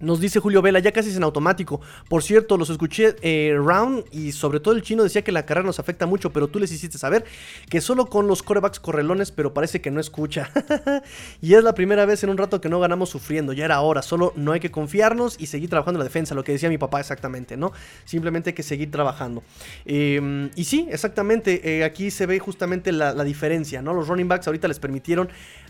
Nos 0.00 0.20
dice 0.20 0.38
Julio 0.38 0.62
Vela, 0.62 0.78
ya 0.78 0.92
casi 0.92 1.10
es 1.10 1.16
en 1.16 1.24
automático. 1.24 1.80
Por 2.08 2.22
cierto, 2.22 2.56
los 2.56 2.70
escuché 2.70 3.16
eh, 3.22 3.54
Round 3.56 4.04
y 4.12 4.32
sobre 4.32 4.60
todo 4.60 4.74
el 4.74 4.82
chino 4.82 5.02
decía 5.02 5.22
que 5.22 5.32
la 5.32 5.44
carrera 5.44 5.66
nos 5.66 5.80
afecta 5.80 6.06
mucho, 6.06 6.32
pero 6.32 6.48
tú 6.48 6.58
les 6.58 6.70
hiciste 6.70 6.98
saber 6.98 7.24
que 7.68 7.80
solo 7.80 8.06
con 8.06 8.28
los 8.28 8.42
corebacks 8.42 8.78
correlones, 8.78 9.32
pero 9.32 9.52
parece 9.52 9.80
que 9.80 9.90
no 9.90 10.00
escucha. 10.00 10.50
y 11.42 11.54
es 11.54 11.64
la 11.64 11.74
primera 11.74 12.06
vez 12.06 12.22
en 12.22 12.30
un 12.30 12.38
rato 12.38 12.60
que 12.60 12.68
no 12.68 12.78
ganamos 12.78 13.10
sufriendo, 13.10 13.52
ya 13.52 13.64
era 13.64 13.80
hora, 13.80 14.02
solo 14.02 14.32
no 14.36 14.52
hay 14.52 14.60
que 14.60 14.70
confiarnos 14.70 15.36
y 15.38 15.46
seguir 15.46 15.68
trabajando 15.68 15.98
la 15.98 16.04
defensa, 16.04 16.34
lo 16.34 16.44
que 16.44 16.52
decía 16.52 16.68
mi 16.68 16.78
papá 16.78 17.00
exactamente, 17.00 17.56
¿no? 17.56 17.72
Simplemente 18.04 18.50
hay 18.50 18.54
que 18.54 18.62
seguir 18.62 18.90
trabajando. 18.90 19.42
Em, 19.84 20.50
y 20.54 20.64
sí, 20.64 20.86
exactamente, 20.90 21.78
eh, 21.78 21.84
aquí 21.84 22.10
se 22.10 22.26
ve 22.26 22.38
justamente 22.38 22.92
la, 22.92 23.12
la 23.12 23.24
diferencia, 23.24 23.82
¿no? 23.82 23.92
Los 23.94 24.06
running 24.06 24.28
backs 24.28 24.46
ahorita 24.46 24.68
les 24.68 24.78
permitieron 24.78 25.28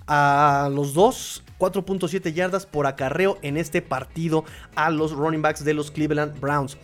a 0.09 0.71
los 0.73 0.95
dos 0.95 1.45
4.7 1.59 2.33
yardas 2.33 2.67
por 2.67 2.87
acarreo 2.87 3.39
en 3.43 3.57
este 3.57 3.83
partido 3.83 4.45
a 4.75 4.91
los 4.91 5.13
running 5.13 5.43
backs 5.43 5.65
de 5.65 5.75
los 5.75 5.91
Cleveland 5.91 6.41
Browns. 6.41 6.79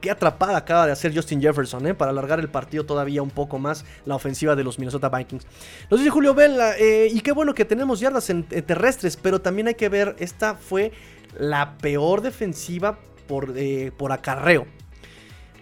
qué 0.00 0.10
atrapada 0.10 0.56
acaba 0.56 0.86
de 0.86 0.92
hacer 0.92 1.14
Justin 1.14 1.40
Jefferson 1.40 1.86
¿eh? 1.86 1.94
para 1.94 2.10
alargar 2.10 2.40
el 2.40 2.48
partido 2.48 2.84
todavía 2.84 3.22
un 3.22 3.30
poco 3.30 3.58
más 3.58 3.84
la 4.06 4.14
ofensiva 4.14 4.56
de 4.56 4.64
los 4.64 4.78
Minnesota 4.78 5.08
Vikings. 5.08 5.46
Nos 5.90 6.00
dice 6.00 6.10
Julio 6.10 6.34
Vela, 6.34 6.76
eh, 6.78 7.08
y 7.12 7.20
qué 7.20 7.32
bueno 7.32 7.54
que 7.54 7.64
tenemos 7.64 8.00
yardas 8.00 8.30
en, 8.30 8.44
terrestres, 8.44 9.16
pero 9.16 9.40
también 9.40 9.68
hay 9.68 9.74
que 9.74 9.88
ver, 9.88 10.16
esta 10.18 10.54
fue 10.54 10.92
la 11.38 11.76
peor 11.78 12.22
defensiva 12.22 12.98
por, 13.28 13.52
eh, 13.56 13.92
por 13.96 14.10
acarreo. 14.10 14.66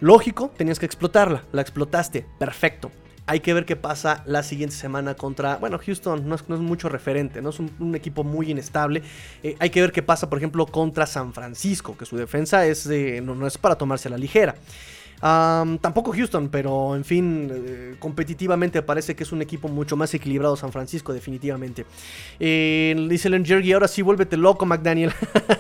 Lógico, 0.01 0.53
tenías 0.57 0.79
que 0.79 0.87
explotarla, 0.87 1.43
la 1.51 1.61
explotaste, 1.61 2.25
perfecto. 2.39 2.93
Hay 3.29 3.41
que 3.41 3.53
ver 3.53 3.67
qué 3.67 3.77
pasa 3.77 4.23
la 4.25 4.43
siguiente 4.43 4.75
semana 4.75 5.15
contra. 5.15 5.57
Bueno, 5.57 5.79
Houston 5.79 6.27
no 6.27 6.35
es, 6.35 6.49
mucho 6.49 6.89
referente, 6.89 7.43
¿no? 7.43 7.51
Es 7.51 7.59
un, 7.61 7.95
equipo 7.95 8.25
muy 8.25 8.51
inestable. 8.51 9.03
Eh, 9.43 9.55
hay 9.59 9.69
que 9.69 9.83
ver 9.83 9.93
qué 9.93 10.03
pasa, 10.03 10.31
por 10.31 10.39
ejemplo, 10.39 10.65
contra 10.65 11.05
San 11.05 11.35
Francisco, 11.35 11.95
que 11.95 12.07
su 12.07 12.17
defensa 12.17 12.65
es 12.65 12.87
no, 12.87 13.47
es 13.47 13.59
para 13.59 13.77
tomarse 13.77 14.09
a 14.09 14.13
la 14.13 14.17
ligera. 14.17 14.55
Tampoco 15.21 16.13
Houston, 16.13 16.49
pero 16.49 16.95
en 16.95 17.05
fin, 17.05 17.51
eh, 17.53 17.97
competitivamente 17.99 18.83
parece 18.83 19.17
que 19.17 19.25
es 19.25 19.33
un 19.33 19.43
equipo 19.43 19.69
mucho 19.69 19.97
más 19.97 20.13
equilibrado 20.15 20.57
San 20.57 20.73
Francisco, 20.73 21.13
definitivamente. 21.13 21.87
Eh, 22.39 22.95
dice 23.09 23.29
Len 23.29 23.45
Jergy, 23.45 23.73
ahora 23.73 23.89
sí 23.89 24.03
vuélvete 24.03 24.37
loco, 24.37 24.67
McDaniel. 24.67 25.13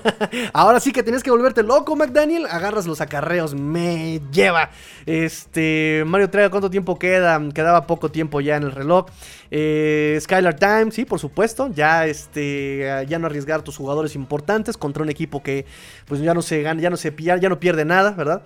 ahora 0.52 0.80
sí 0.80 0.92
que 0.92 1.02
tienes 1.02 1.22
que 1.22 1.30
volverte 1.30 1.62
loco, 1.62 1.96
McDaniel. 1.96 2.46
Agarras 2.46 2.86
los 2.86 3.00
acarreos, 3.00 3.54
me 3.54 4.20
lleva. 4.32 4.70
Este, 5.06 6.04
Mario 6.06 6.30
Traga, 6.30 6.50
¿cuánto 6.50 6.70
tiempo 6.70 6.98
queda? 6.98 7.40
Quedaba 7.52 7.86
poco 7.86 8.10
tiempo 8.10 8.40
ya 8.40 8.56
en 8.56 8.62
el 8.64 8.72
reloj. 8.72 9.06
Eh, 9.50 10.18
Skylar 10.20 10.54
Time, 10.54 10.90
sí, 10.92 11.04
por 11.04 11.18
supuesto. 11.18 11.70
Ya, 11.74 12.06
este, 12.06 13.04
ya 13.08 13.18
no 13.18 13.26
arriesgar 13.26 13.62
tus 13.62 13.76
jugadores 13.76 14.14
importantes 14.14 14.76
contra 14.76 15.02
un 15.02 15.08
equipo 15.08 15.42
que, 15.42 15.66
pues 16.06 16.20
ya 16.20 16.34
no 16.34 16.42
se 16.42 16.62
gana, 16.62 16.80
ya 16.80 16.90
no 16.90 16.96
se 16.96 17.14
ya 17.18 17.48
no 17.48 17.58
pierde 17.58 17.84
nada, 17.84 18.12
¿verdad? 18.12 18.42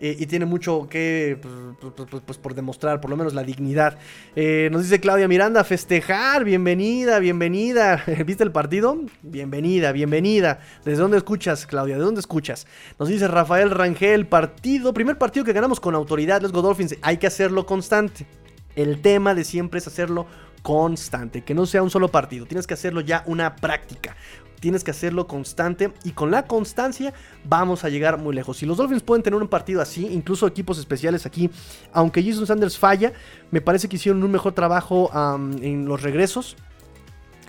Eh, 0.00 0.16
y 0.18 0.26
tiene 0.26 0.46
mucho 0.46 0.86
que, 0.88 1.38
pues, 1.42 1.54
pues, 1.80 2.08
pues, 2.08 2.22
pues, 2.24 2.38
por 2.38 2.54
demostrar, 2.54 3.00
por 3.00 3.10
lo 3.10 3.16
menos 3.16 3.34
la 3.34 3.42
dignidad. 3.42 3.98
Eh, 4.36 4.68
nos 4.70 4.84
dice 4.84 5.00
Claudia 5.00 5.26
Miranda, 5.26 5.64
festejar, 5.64 6.44
bienvenida, 6.44 7.18
bienvenida. 7.18 8.04
¿Viste 8.26 8.44
el 8.44 8.52
partido? 8.52 8.96
Bienvenida, 9.22 9.90
bienvenida. 9.90 10.60
¿Desde 10.84 11.02
dónde 11.02 11.16
escuchas, 11.16 11.66
Claudia? 11.66 11.96
¿De 11.96 12.02
dónde 12.02 12.20
escuchas? 12.20 12.68
Nos 12.98 13.08
dice 13.08 13.26
Rafael 13.26 13.70
Rangel, 13.70 14.26
partido, 14.26 14.94
primer 14.94 15.18
partido 15.18 15.44
que 15.44 15.52
ganamos 15.52 15.80
con 15.80 15.96
autoridad, 15.96 16.40
Let's 16.42 16.52
Go 16.52 16.62
Dolphins. 16.62 16.96
Hay 17.02 17.16
que 17.16 17.26
hacerlo 17.26 17.66
constante. 17.66 18.24
El 18.76 19.02
tema 19.02 19.34
de 19.34 19.42
siempre 19.42 19.78
es 19.78 19.88
hacerlo 19.88 20.22
constante, 20.22 20.47
que 21.44 21.54
no 21.54 21.66
sea 21.66 21.82
un 21.82 21.90
solo 21.90 22.08
partido, 22.08 22.46
tienes 22.46 22.66
que 22.66 22.74
hacerlo 22.74 23.00
ya 23.00 23.22
una 23.26 23.56
práctica. 23.56 24.16
Tienes 24.60 24.82
que 24.82 24.90
hacerlo 24.90 25.28
constante 25.28 25.92
y 26.04 26.10
con 26.10 26.30
la 26.30 26.46
constancia 26.46 27.14
vamos 27.44 27.84
a 27.84 27.88
llegar 27.88 28.18
muy 28.18 28.34
lejos. 28.34 28.56
Si 28.56 28.66
los 28.66 28.76
Dolphins 28.76 29.02
pueden 29.02 29.22
tener 29.22 29.40
un 29.40 29.48
partido 29.48 29.80
así, 29.80 30.06
incluso 30.06 30.46
equipos 30.46 30.78
especiales 30.78 31.26
aquí, 31.26 31.48
aunque 31.92 32.24
Jason 32.24 32.46
Sanders 32.46 32.76
falla, 32.76 33.12
me 33.50 33.60
parece 33.60 33.88
que 33.88 33.96
hicieron 33.96 34.22
un 34.22 34.32
mejor 34.32 34.54
trabajo 34.54 35.10
en 35.62 35.86
los 35.86 36.02
regresos. 36.02 36.56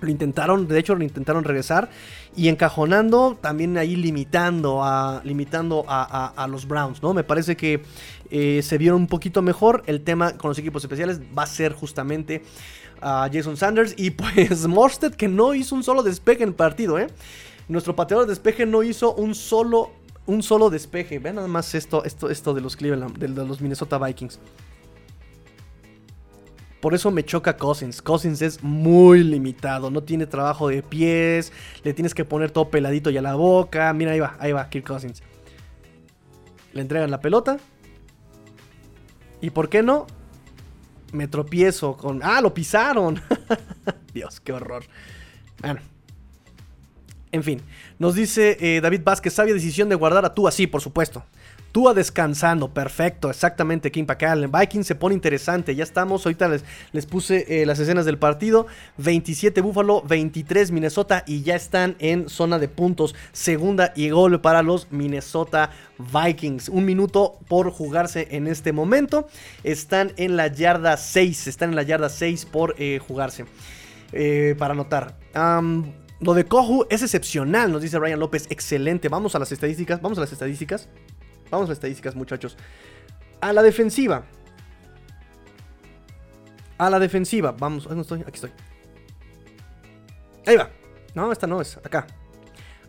Lo 0.01 0.09
intentaron, 0.09 0.67
de 0.67 0.79
hecho 0.79 0.95
lo 0.95 1.03
intentaron 1.03 1.43
regresar 1.43 1.89
y 2.33 2.47
encajonando, 2.47 3.37
también 3.41 3.77
ahí 3.77 3.97
limitando 3.97 4.81
a, 4.81 5.21
limitando 5.25 5.83
a, 5.89 6.47
los 6.49 6.67
Browns, 6.67 7.03
¿no? 7.03 7.13
Me 7.13 7.25
parece 7.25 7.57
que 7.57 7.81
eh, 8.29 8.61
se 8.63 8.77
vieron 8.77 9.01
un 9.01 9.07
poquito 9.07 9.41
mejor. 9.41 9.83
El 9.87 10.01
tema 10.01 10.37
con 10.37 10.49
los 10.49 10.57
equipos 10.57 10.83
especiales 10.83 11.19
va 11.37 11.43
a 11.43 11.47
ser 11.47 11.73
justamente 11.73 12.43
a 13.01 13.29
Jason 13.31 13.57
Sanders. 13.57 13.93
Y 13.97 14.11
pues 14.11 14.67
Morsted 14.67 15.15
que 15.15 15.27
no 15.27 15.53
hizo 15.53 15.75
un 15.75 15.83
solo 15.83 16.03
despeje 16.03 16.43
en 16.43 16.49
el 16.49 16.55
partido, 16.55 16.99
¿eh? 16.99 17.07
Nuestro 17.67 17.95
pateador 17.95 18.25
de 18.25 18.31
despeje 18.31 18.65
no 18.65 18.81
hizo 18.81 19.13
un 19.13 19.35
solo, 19.35 19.91
un 20.25 20.41
solo 20.41 20.69
despeje. 20.69 21.19
Vean 21.19 21.35
nada 21.35 21.47
más 21.47 21.75
esto, 21.75 22.03
esto, 22.03 22.29
esto 22.29 22.53
de 22.53 22.61
los 22.61 22.75
Cleveland, 22.75 23.17
de, 23.17 23.27
los 23.27 23.61
Minnesota 23.61 23.99
Vikings. 23.99 24.39
Por 26.81 26.95
eso 26.95 27.11
me 27.11 27.23
choca 27.23 27.57
Cousins. 27.57 28.01
Cousins 28.01 28.41
es 28.41 28.63
muy 28.63 29.23
limitado. 29.23 29.91
No 29.91 30.01
tiene 30.01 30.25
trabajo 30.25 30.69
de 30.69 30.81
pies. 30.81 31.51
Le 31.83 31.93
tienes 31.93 32.15
que 32.15 32.25
poner 32.25 32.51
todo 32.51 32.69
peladito 32.69 33.11
y 33.11 33.17
a 33.17 33.21
la 33.21 33.35
boca. 33.35 33.93
Mira, 33.93 34.13
ahí 34.13 34.19
va, 34.19 34.35
ahí 34.39 34.51
va, 34.51 34.69
Kirk 34.69 34.87
Cousins. 34.87 35.21
Le 36.73 36.81
entregan 36.81 37.11
la 37.11 37.19
pelota. 37.19 37.57
¿Y 39.41 39.51
por 39.51 39.69
qué 39.69 39.83
no? 39.83 40.07
Me 41.13 41.27
tropiezo 41.27 41.95
con... 41.97 42.21
Ah, 42.23 42.41
lo 42.41 42.53
pisaron. 42.53 43.21
Dios, 44.13 44.39
qué 44.39 44.53
horror. 44.53 44.83
Bueno. 45.61 45.81
En 47.31 47.43
fin, 47.43 47.61
nos 47.99 48.15
dice 48.15 48.57
eh, 48.59 48.81
David 48.81 49.01
Vázquez, 49.03 49.33
sabia 49.33 49.53
decisión 49.53 49.87
de 49.87 49.93
guardar 49.93 50.25
a 50.25 50.33
tú 50.33 50.47
así, 50.47 50.65
por 50.65 50.81
supuesto. 50.81 51.23
Tua 51.71 51.93
descansando, 51.93 52.73
perfecto, 52.73 53.29
exactamente, 53.29 53.91
Kim 53.91 54.07
El 54.19 54.47
Vikings 54.47 54.87
se 54.87 54.95
pone 54.95 55.13
interesante, 55.13 55.75
ya 55.75 55.83
estamos, 55.83 56.25
ahorita 56.25 56.47
les, 56.47 56.65
les 56.91 57.05
puse 57.05 57.45
eh, 57.47 57.67
las 57.67 57.77
escenas 57.77 58.07
del 58.07 58.17
partido, 58.17 58.65
27 58.97 59.61
Buffalo, 59.61 60.01
23 60.01 60.71
Minnesota 60.71 61.23
y 61.27 61.43
ya 61.43 61.55
están 61.55 61.95
en 61.99 62.27
zona 62.29 62.57
de 62.57 62.67
puntos, 62.67 63.13
segunda 63.31 63.93
y 63.95 64.09
gol 64.09 64.41
para 64.41 64.63
los 64.63 64.91
Minnesota 64.91 65.69
Vikings. 65.99 66.69
Un 66.69 66.85
minuto 66.85 67.37
por 67.47 67.69
jugarse 67.69 68.27
en 68.31 68.47
este 68.47 68.73
momento, 68.73 69.27
están 69.63 70.13
en 70.17 70.35
la 70.35 70.47
yarda 70.47 70.97
6, 70.97 71.45
están 71.45 71.69
en 71.69 71.75
la 71.75 71.83
yarda 71.83 72.09
6 72.09 72.47
por 72.47 72.73
eh, 72.79 72.97
jugarse, 72.97 73.45
para 74.57 74.73
anotar. 74.73 75.15
Lo 76.19 76.33
de 76.33 76.45
Kohu 76.45 76.85
es 76.89 77.01
excepcional, 77.01 77.71
nos 77.71 77.81
dice 77.81 77.99
Ryan 77.99 78.19
López, 78.19 78.47
excelente, 78.49 79.09
vamos 79.09 79.35
a 79.35 79.39
las 79.39 79.51
estadísticas, 79.51 80.01
vamos 80.01 80.17
a 80.17 80.21
las 80.21 80.31
estadísticas. 80.31 80.89
Vamos 81.49 81.67
a 81.67 81.69
las 81.69 81.77
estadísticas, 81.77 82.15
muchachos. 82.15 82.57
A 83.41 83.53
la 83.53 83.63
defensiva. 83.63 84.23
A 86.77 86.89
la 86.89 86.99
defensiva. 86.99 87.51
Vamos. 87.51 87.85
¿Dónde 87.85 88.01
estoy? 88.01 88.21
Aquí 88.21 88.35
estoy. 88.35 88.51
Ahí 90.45 90.55
va. 90.55 90.69
No, 91.15 91.31
esta 91.31 91.47
no 91.47 91.61
es. 91.61 91.77
Acá. 91.77 92.07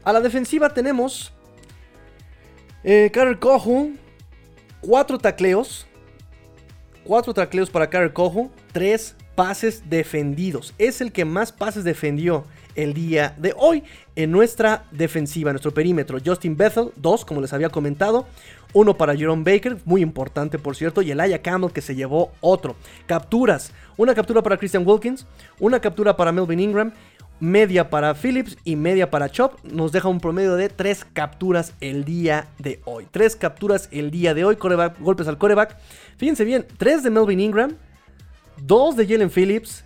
A 0.04 0.12
la 0.12 0.20
defensiva 0.20 0.72
tenemos. 0.72 1.32
Eh, 2.84 3.10
Carter 3.12 3.38
Cojo. 3.38 3.88
Cuatro 4.80 5.18
tacleos. 5.18 5.86
Cuatro 7.04 7.32
tacleos 7.32 7.70
para 7.70 7.88
Carter 7.88 8.12
Cojo. 8.12 8.50
Tres 8.72 9.16
pases 9.34 9.88
defendidos. 9.88 10.74
Es 10.76 11.00
el 11.00 11.12
que 11.12 11.24
más 11.24 11.50
pases 11.52 11.84
defendió 11.84 12.44
el 12.82 12.94
día 12.94 13.34
de 13.36 13.54
hoy 13.56 13.82
en 14.16 14.30
nuestra 14.30 14.84
defensiva, 14.90 15.52
nuestro 15.52 15.72
perímetro. 15.72 16.18
Justin 16.24 16.56
Bethel, 16.56 16.90
dos, 16.96 17.24
como 17.24 17.40
les 17.40 17.52
había 17.52 17.68
comentado. 17.68 18.26
Uno 18.72 18.96
para 18.96 19.16
Jerome 19.16 19.42
Baker, 19.44 19.78
muy 19.84 20.00
importante 20.00 20.58
por 20.58 20.76
cierto. 20.76 21.02
Y 21.02 21.10
Elijah 21.10 21.42
Campbell 21.42 21.72
que 21.72 21.80
se 21.80 21.94
llevó 21.94 22.32
otro. 22.40 22.76
Capturas. 23.06 23.72
Una 23.96 24.14
captura 24.14 24.42
para 24.42 24.56
Christian 24.56 24.86
Wilkins. 24.86 25.26
Una 25.58 25.80
captura 25.80 26.16
para 26.16 26.32
Melvin 26.32 26.60
Ingram. 26.60 26.92
Media 27.40 27.88
para 27.88 28.14
Phillips 28.14 28.58
y 28.64 28.76
media 28.76 29.10
para 29.10 29.30
Chop. 29.30 29.54
Nos 29.64 29.92
deja 29.92 30.08
un 30.08 30.20
promedio 30.20 30.56
de 30.56 30.68
tres 30.68 31.04
capturas 31.04 31.72
el 31.80 32.04
día 32.04 32.48
de 32.58 32.80
hoy. 32.84 33.06
Tres 33.10 33.34
capturas 33.34 33.88
el 33.92 34.10
día 34.10 34.34
de 34.34 34.44
hoy. 34.44 34.56
golpes 35.00 35.26
al 35.26 35.38
coreback. 35.38 35.76
Fíjense 36.18 36.44
bien, 36.44 36.66
tres 36.76 37.02
de 37.02 37.10
Melvin 37.10 37.40
Ingram. 37.40 37.76
Dos 38.58 38.94
de 38.96 39.06
Jalen 39.06 39.30
Phillips. 39.30 39.84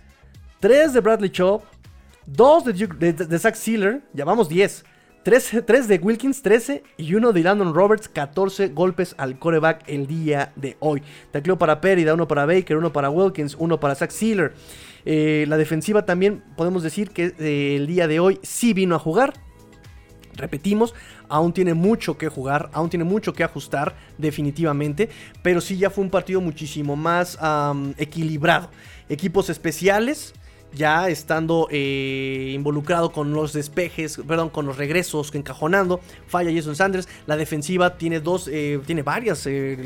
Tres 0.59 0.93
de 0.93 0.99
Bradley 0.99 1.29
Chop. 1.29 1.63
Dos 2.27 2.65
de, 2.65 3.39
Zach 3.39 3.55
Sealer, 3.55 4.01
ya 4.13 4.25
vamos 4.25 4.49
10. 4.49 4.83
3, 5.23 5.87
de 5.87 5.97
Wilkins, 5.97 6.41
13. 6.41 6.83
Y 6.97 7.13
uno 7.15 7.31
de 7.33 7.43
Landon 7.43 7.73
Roberts, 7.73 8.09
14 8.09 8.69
golpes 8.69 9.15
al 9.17 9.37
coreback 9.37 9.83
el 9.87 10.07
día 10.07 10.51
de 10.55 10.77
hoy. 10.79 11.03
Tacleo 11.31 11.57
para 11.57 11.81
Périda, 11.81 12.13
uno 12.13 12.27
para 12.27 12.45
Baker, 12.45 12.77
uno 12.77 12.91
para 12.91 13.09
Wilkins, 13.09 13.55
uno 13.59 13.79
para 13.79 13.95
Zach 13.95 14.11
Sealer. 14.11 14.53
Eh, 15.05 15.45
la 15.47 15.57
defensiva 15.57 16.05
también 16.05 16.43
podemos 16.55 16.81
decir 16.81 17.11
que 17.11 17.33
eh, 17.39 17.75
el 17.75 17.85
día 17.87 18.07
de 18.07 18.19
hoy 18.19 18.39
sí 18.41 18.73
vino 18.73 18.95
a 18.95 18.99
jugar. 18.99 19.33
Repetimos, 20.33 20.93
aún 21.29 21.53
tiene 21.53 21.73
mucho 21.73 22.17
que 22.17 22.27
jugar, 22.27 22.69
aún 22.73 22.89
tiene 22.89 23.05
mucho 23.05 23.33
que 23.33 23.43
ajustar, 23.43 23.95
definitivamente. 24.17 25.09
Pero 25.43 25.61
sí 25.61 25.77
ya 25.77 25.89
fue 25.89 26.03
un 26.03 26.09
partido 26.09 26.41
muchísimo 26.41 26.95
más 26.95 27.37
equilibrado. 27.97 28.69
Equipos 29.09 29.49
especiales 29.49 30.33
ya 30.75 31.09
estando 31.09 31.67
eh, 31.71 32.51
involucrado 32.53 33.11
con 33.11 33.33
los 33.33 33.53
despejes, 33.53 34.19
perdón, 34.27 34.49
con 34.49 34.65
los 34.65 34.77
regresos, 34.77 35.33
encajonando, 35.33 35.99
falla 36.27 36.51
Jason 36.53 36.75
Sanders. 36.75 37.07
La 37.25 37.37
defensiva 37.37 37.97
tiene 37.97 38.19
dos, 38.19 38.47
eh, 38.51 38.79
tiene 38.85 39.01
varias 39.01 39.45
eh, 39.47 39.77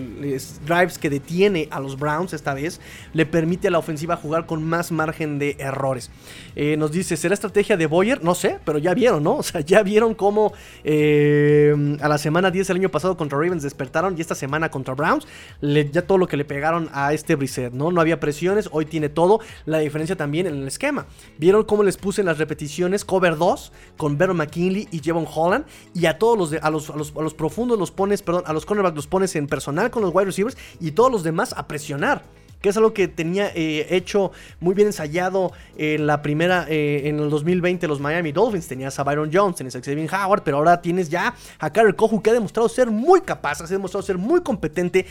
drives 0.66 0.98
que 0.98 1.10
detiene 1.10 1.68
a 1.72 1.80
los 1.80 1.98
Browns 1.98 2.34
esta 2.34 2.54
vez. 2.54 2.82
Le 3.14 3.26
permite 3.26 3.68
a 3.68 3.72
la 3.72 3.80
ofensiva 3.80 4.18
jugar 4.18 4.46
con 4.46 4.64
más 4.64 4.92
margen 4.92 5.40
de 5.40 5.56
errores. 5.60 6.12
nos 6.56 6.92
dice, 6.92 7.16
¿será 7.16 7.34
estrategia 7.34 7.78
de 7.78 7.86
Boyer? 7.86 8.24
No 8.24 8.36
sé, 8.36 8.60
pero 8.66 8.80
ya 8.80 8.94
vieron, 8.94 9.24
¿no? 9.24 9.38
O 9.50 9.52
sea, 9.52 9.62
ya 9.62 9.82
vieron 9.84 10.14
cómo 10.14 10.54
a 10.84 12.08
la 12.08 12.18
semana 12.18 12.52
10 12.52 12.70
el 12.70 12.78
año 12.78 12.90
pasado 12.90 13.16
contra 13.16 13.40
Ravens 13.40 13.64
despertaron 13.64 14.16
y 14.18 14.22
esta 14.22 14.36
semana 14.36 14.70
contra 14.70 14.94
Browns, 14.94 15.28
ya 15.62 16.02
todo 16.02 16.18
lo 16.18 16.28
que 16.28 16.38
le 16.38 16.46
pegaron 16.46 16.90
a 16.94 17.14
este 17.14 17.36
Brissett, 17.36 17.74
¿no? 17.74 17.92
No 17.92 18.02
había 18.02 18.20
presiones, 18.20 18.70
hoy 18.72 18.86
tiene 18.86 19.10
todo. 19.10 19.40
La 19.66 19.80
diferencia 19.80 20.16
también 20.16 20.48
en 20.48 20.56
el 20.56 20.68
esquema. 20.80 21.06
¿Vieron 21.38 21.66
cómo 21.66 21.84
les 21.84 21.98
puse 21.98 22.22
en 22.22 22.28
las 22.28 22.38
repeticiones 22.38 23.04
cover 23.04 23.38
2 23.38 23.72
con 23.98 24.18
Baron 24.18 24.38
McKinley 24.38 24.88
y 24.92 25.00
Jevon 25.00 25.28
Holland? 25.32 25.66
Y 25.94 26.06
a 26.06 26.18
todos 26.18 26.38
los, 26.38 26.50
de, 26.52 26.60
a 26.60 26.70
los, 26.70 26.90
a 26.90 26.96
los, 26.96 27.34
profundos 27.34 27.78
los 27.78 27.92
pones, 27.92 28.22
perdón, 28.22 28.44
a 28.46 28.54
los 28.54 28.66
cornerbacks 28.66 28.96
los 28.96 29.08
pones 29.08 29.36
en 29.36 29.48
personal 29.48 29.92
con 29.92 30.02
los 30.02 30.16
wide 30.16 30.26
receivers 30.26 30.58
y 30.80 30.92
todos 30.92 31.12
los 31.12 31.24
demás 31.24 31.54
a 31.56 31.68
presionar 31.68 32.24
que 32.62 32.70
es 32.70 32.78
algo 32.78 32.94
que 32.94 33.08
tenía 33.08 33.52
eh, 33.56 33.88
hecho 33.96 34.32
muy 34.60 34.76
bien 34.76 34.88
ensayado 34.90 35.54
en 35.78 36.08
la 36.08 36.22
primera, 36.22 36.66
eh, 36.68 37.04
en 37.06 37.20
el 37.20 37.30
2020 37.30 37.88
los 37.88 38.02
Miami 38.02 38.34
Dolphins. 38.34 38.68
Tenías 38.68 39.00
a 39.00 39.04
Byron 39.04 39.30
Jones, 39.32 39.56
tenías 39.56 39.78
a 39.78 39.82
Xavier 39.82 40.10
Howard, 40.14 40.44
pero 40.44 40.58
ahora 40.58 40.82
tienes 40.82 41.10
ya 41.10 41.34
a 41.58 41.70
Carter 41.72 41.96
Kohu 41.96 42.22
que 42.22 42.32
ha 42.32 42.34
demostrado 42.34 42.68
ser 42.68 42.92
muy 42.92 43.22
capaz, 43.22 43.62
ha 43.62 43.68
demostrado 43.68 44.04
ser 44.04 44.18
muy 44.18 44.42
competente. 44.42 45.06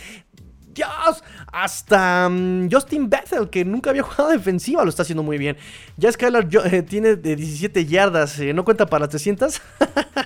Hasta 1.53 2.29
mm, 2.29 2.69
Justin 2.71 3.09
Bethel, 3.11 3.51
que 3.51 3.65
nunca 3.65 3.91
había 3.91 4.03
jugado 4.03 4.31
defensiva, 4.31 4.85
lo 4.85 4.91
está 4.91 5.03
haciendo 5.03 5.23
muy 5.23 5.39
bien. 5.39 5.57
Ya 5.97 6.13
Skylar 6.13 6.49
eh, 6.73 6.83
tiene 6.83 7.17
de 7.17 7.37
17 7.37 7.87
yardas, 7.87 8.39
eh, 8.39 8.53
no 8.53 8.65
cuenta 8.65 8.87
para 8.87 9.01
las 9.01 9.11
300. 9.11 9.61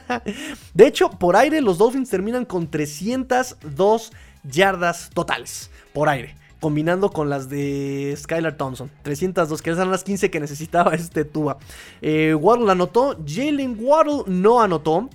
de 0.74 0.86
hecho, 0.86 1.10
por 1.10 1.36
aire 1.36 1.60
los 1.60 1.78
Dolphins 1.78 2.10
terminan 2.10 2.44
con 2.44 2.70
302 2.70 4.12
yardas 4.44 5.10
totales 5.14 5.70
por 5.92 6.08
aire 6.08 6.42
combinando 6.62 7.10
con 7.10 7.28
las 7.28 7.48
de 7.48 8.14
Skylar 8.16 8.56
Thompson. 8.56 8.88
302, 9.02 9.60
que 9.60 9.70
eran 9.70 9.90
las 9.90 10.04
15 10.04 10.30
que 10.30 10.38
necesitaba 10.38 10.94
este 10.94 11.24
Tua. 11.24 11.58
Eh, 12.00 12.36
Waddle 12.36 12.70
anotó, 12.70 13.18
Jalen 13.26 13.76
Waddle 13.80 14.22
no 14.28 14.62
anotó 14.62 15.10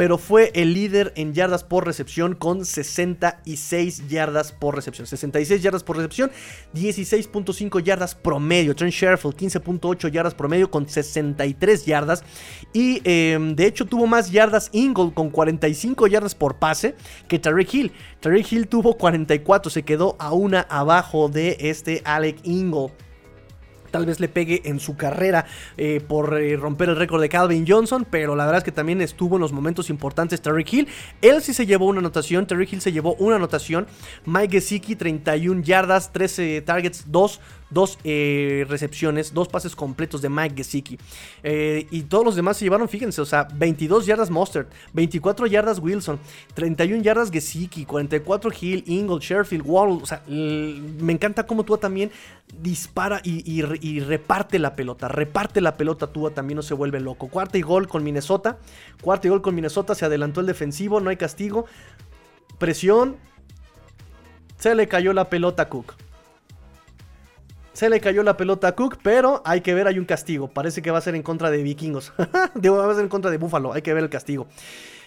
pero 0.00 0.16
fue 0.16 0.50
el 0.54 0.72
líder 0.72 1.12
en 1.14 1.34
yardas 1.34 1.62
por 1.62 1.84
recepción 1.84 2.34
con 2.34 2.64
66 2.64 4.08
yardas 4.08 4.50
por 4.50 4.74
recepción. 4.74 5.06
66 5.06 5.60
yardas 5.60 5.84
por 5.84 5.96
recepción, 5.98 6.30
16.5 6.74 7.82
yardas 7.82 8.14
promedio. 8.14 8.74
Trent 8.74 8.94
Sherfield, 8.94 9.36
15.8 9.36 10.10
yardas 10.10 10.32
promedio 10.32 10.70
con 10.70 10.88
63 10.88 11.84
yardas. 11.84 12.24
Y 12.72 13.02
em, 13.04 13.54
de 13.54 13.66
hecho 13.66 13.84
tuvo 13.84 14.06
más 14.06 14.30
yardas 14.30 14.70
Ingle 14.72 15.12
con 15.12 15.28
45 15.28 16.06
yardas 16.06 16.34
por 16.34 16.58
pase 16.58 16.94
que 17.28 17.38
Tariq 17.38 17.74
Hill. 17.74 17.92
Tariq 18.20 18.50
Hill 18.50 18.68
tuvo 18.68 18.96
44, 18.96 19.70
se 19.70 19.82
quedó 19.82 20.16
a 20.18 20.32
una 20.32 20.62
abajo 20.62 21.28
de 21.28 21.58
este 21.60 22.00
Alec 22.06 22.38
Ingle 22.44 22.90
tal 23.90 24.06
vez 24.06 24.20
le 24.20 24.28
pegue 24.28 24.62
en 24.64 24.80
su 24.80 24.96
carrera 24.96 25.46
eh, 25.76 26.00
por 26.06 26.38
eh, 26.38 26.56
romper 26.56 26.88
el 26.90 26.96
récord 26.96 27.20
de 27.20 27.28
Calvin 27.28 27.64
Johnson, 27.66 28.06
pero 28.08 28.36
la 28.36 28.44
verdad 28.44 28.58
es 28.58 28.64
que 28.64 28.72
también 28.72 29.00
estuvo 29.00 29.36
en 29.36 29.42
los 29.42 29.52
momentos 29.52 29.90
importantes 29.90 30.40
Terry 30.40 30.64
Hill. 30.70 30.88
Él 31.22 31.42
sí 31.42 31.54
se 31.54 31.66
llevó 31.66 31.86
una 31.86 32.00
anotación, 32.00 32.46
Terry 32.46 32.68
Hill 32.70 32.80
se 32.80 32.92
llevó 32.92 33.14
una 33.14 33.36
anotación, 33.36 33.86
Mike 34.24 34.60
Gesicki 34.60 34.96
31 34.96 35.62
yardas, 35.62 36.12
13 36.12 36.62
targets, 36.62 37.04
2 37.08 37.40
dos 37.70 37.98
eh, 38.04 38.66
recepciones, 38.68 39.32
dos 39.32 39.48
pases 39.48 39.74
completos 39.74 40.20
de 40.22 40.28
Mike 40.28 40.56
Gesicki. 40.56 40.98
Eh, 41.42 41.86
y 41.90 42.02
todos 42.02 42.24
los 42.24 42.36
demás 42.36 42.56
se 42.56 42.64
llevaron, 42.64 42.88
fíjense, 42.88 43.20
o 43.20 43.26
sea, 43.26 43.48
22 43.54 44.06
yardas 44.06 44.30
Mustard, 44.30 44.66
24 44.92 45.46
yardas 45.46 45.78
Wilson, 45.78 46.18
31 46.54 47.02
yardas 47.02 47.30
Gesicki, 47.30 47.84
44 47.84 48.50
Hill, 48.60 48.84
Ingle, 48.86 49.18
Sherfield, 49.20 49.64
Wall. 49.64 50.00
O 50.02 50.06
sea, 50.06 50.22
me 50.26 51.12
encanta 51.12 51.46
cómo 51.46 51.64
tú 51.64 51.76
también 51.78 52.10
dispara 52.60 53.20
y, 53.24 53.62
reparte 54.00 54.58
la 54.58 54.74
pelota. 54.74 55.08
Reparte 55.08 55.60
la 55.60 55.76
pelota, 55.76 56.08
Tua 56.08 56.30
también 56.30 56.56
no 56.56 56.62
se 56.62 56.74
vuelve 56.74 57.00
loco. 57.00 57.28
Cuarta 57.28 57.58
y 57.58 57.62
gol 57.62 57.88
con 57.88 58.02
Minnesota. 58.02 58.58
Cuarta 59.00 59.28
y 59.28 59.30
gol 59.30 59.42
con 59.42 59.54
Minnesota, 59.54 59.94
se 59.94 60.04
adelantó 60.04 60.40
el 60.40 60.46
defensivo, 60.46 61.00
no 61.00 61.10
hay 61.10 61.16
castigo. 61.16 61.66
Presión. 62.58 63.16
Se 64.58 64.74
le 64.74 64.88
cayó 64.88 65.14
la 65.14 65.30
pelota 65.30 65.62
a 65.62 65.68
Cook. 65.70 65.94
Se 67.80 67.88
le 67.88 67.98
cayó 67.98 68.22
la 68.22 68.36
pelota 68.36 68.68
a 68.68 68.72
Cook, 68.72 68.98
pero 69.02 69.40
hay 69.42 69.62
que 69.62 69.72
ver, 69.72 69.86
hay 69.86 69.98
un 69.98 70.04
castigo. 70.04 70.48
Parece 70.48 70.82
que 70.82 70.90
va 70.90 70.98
a 70.98 71.00
ser 71.00 71.14
en 71.14 71.22
contra 71.22 71.50
de 71.50 71.62
Vikingos. 71.62 72.12
va 72.18 72.90
a 72.90 72.94
ser 72.94 73.04
en 73.04 73.08
contra 73.08 73.30
de 73.30 73.38
Buffalo, 73.38 73.72
hay 73.72 73.80
que 73.80 73.94
ver 73.94 74.02
el 74.04 74.10
castigo. 74.10 74.48